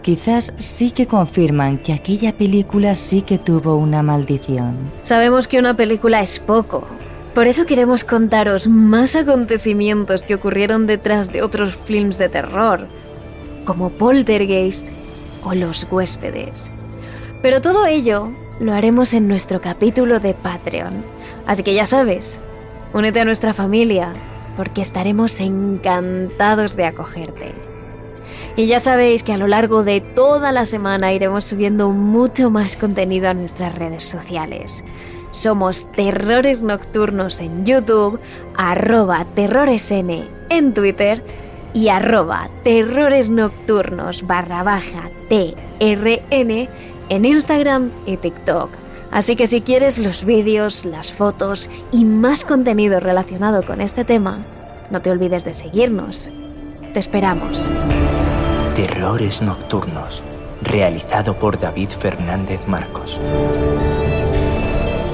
quizás 0.00 0.52
sí 0.58 0.90
que 0.90 1.06
confirman 1.06 1.78
que 1.78 1.92
aquella 1.92 2.32
película 2.32 2.94
sí 2.94 3.22
que 3.22 3.38
tuvo 3.38 3.76
una 3.76 4.02
maldición. 4.02 4.76
Sabemos 5.02 5.48
que 5.48 5.58
una 5.58 5.76
película 5.76 6.20
es 6.20 6.38
poco. 6.38 6.86
Por 7.34 7.46
eso 7.46 7.66
queremos 7.66 8.04
contaros 8.04 8.66
más 8.66 9.14
acontecimientos 9.14 10.22
que 10.22 10.34
ocurrieron 10.34 10.86
detrás 10.86 11.32
de 11.32 11.42
otros 11.42 11.76
films 11.76 12.16
de 12.18 12.28
terror, 12.28 12.86
como 13.64 13.90
Poltergeist 13.90 14.86
o 15.44 15.54
Los 15.54 15.86
huéspedes. 15.90 16.70
Pero 17.42 17.60
todo 17.60 17.86
ello 17.86 18.32
lo 18.58 18.72
haremos 18.72 19.12
en 19.12 19.28
nuestro 19.28 19.60
capítulo 19.60 20.18
de 20.18 20.34
Patreon. 20.34 20.94
Así 21.46 21.62
que 21.62 21.74
ya 21.74 21.86
sabes, 21.86 22.40
únete 22.94 23.20
a 23.20 23.24
nuestra 23.24 23.52
familia, 23.52 24.14
porque 24.56 24.80
estaremos 24.80 25.38
encantados 25.38 26.76
de 26.76 26.86
acogerte. 26.86 27.75
Y 28.56 28.66
ya 28.66 28.80
sabéis 28.80 29.22
que 29.22 29.34
a 29.34 29.36
lo 29.36 29.48
largo 29.48 29.84
de 29.84 30.00
toda 30.00 30.50
la 30.50 30.64
semana 30.64 31.12
iremos 31.12 31.44
subiendo 31.44 31.90
mucho 31.90 32.50
más 32.50 32.76
contenido 32.76 33.28
a 33.28 33.34
nuestras 33.34 33.74
redes 33.74 34.04
sociales. 34.04 34.82
Somos 35.30 35.92
Terrores 35.92 36.62
Nocturnos 36.62 37.40
en 37.40 37.66
YouTube, 37.66 38.18
arroba 38.56 39.26
terroresn 39.34 40.24
en 40.48 40.72
Twitter 40.72 41.22
y 41.74 41.88
arroba 41.88 42.48
terrores 42.64 43.28
nocturnos 43.28 44.26
barra 44.26 44.62
baja 44.62 45.10
TRN 45.28 46.68
en 47.10 47.24
Instagram 47.26 47.90
y 48.06 48.16
TikTok. 48.16 48.70
Así 49.10 49.36
que 49.36 49.46
si 49.46 49.60
quieres 49.60 49.98
los 49.98 50.24
vídeos, 50.24 50.86
las 50.86 51.12
fotos 51.12 51.68
y 51.92 52.06
más 52.06 52.46
contenido 52.46 53.00
relacionado 53.00 53.62
con 53.66 53.82
este 53.82 54.06
tema, 54.06 54.38
no 54.90 55.02
te 55.02 55.10
olvides 55.10 55.44
de 55.44 55.52
seguirnos. 55.52 56.30
Te 56.94 57.00
esperamos. 57.00 57.62
Terrores 58.76 59.40
Nocturnos, 59.40 60.22
realizado 60.60 61.34
por 61.34 61.58
David 61.58 61.88
Fernández 61.88 62.68
Marcos. 62.68 63.18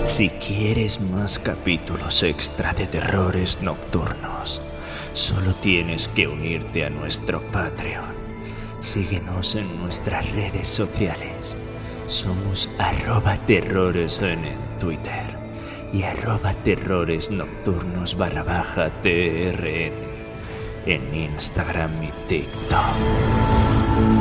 Si 0.09 0.31
quieres 0.31 1.01
más 1.01 1.38
capítulos 1.38 2.25
extra 2.25 2.72
de 2.75 2.88
Terrores 2.88 3.62
Nocturnos, 3.62 4.61
solo 5.14 5.53
tienes 5.62 6.09
que 6.09 6.27
unirte 6.27 6.85
a 6.85 6.90
nuestro 6.90 7.40
Patreon. 7.53 8.12
Síguenos 8.81 9.55
en 9.55 9.81
nuestras 9.81 10.29
redes 10.33 10.66
sociales. 10.66 11.57
Somos 12.07 12.68
arroba 12.81 13.37
terrores 13.46 14.20
en 14.22 14.40
Twitter 14.81 15.37
y 15.92 16.03
arroba 16.03 16.53
terrores 16.64 17.31
nocturnos 17.31 18.16
barra 18.16 18.42
baja 18.42 18.90
TRN 19.03 20.12
en 20.86 21.14
Instagram 21.14 21.90
y 22.02 22.10
TikTok. 22.28 24.12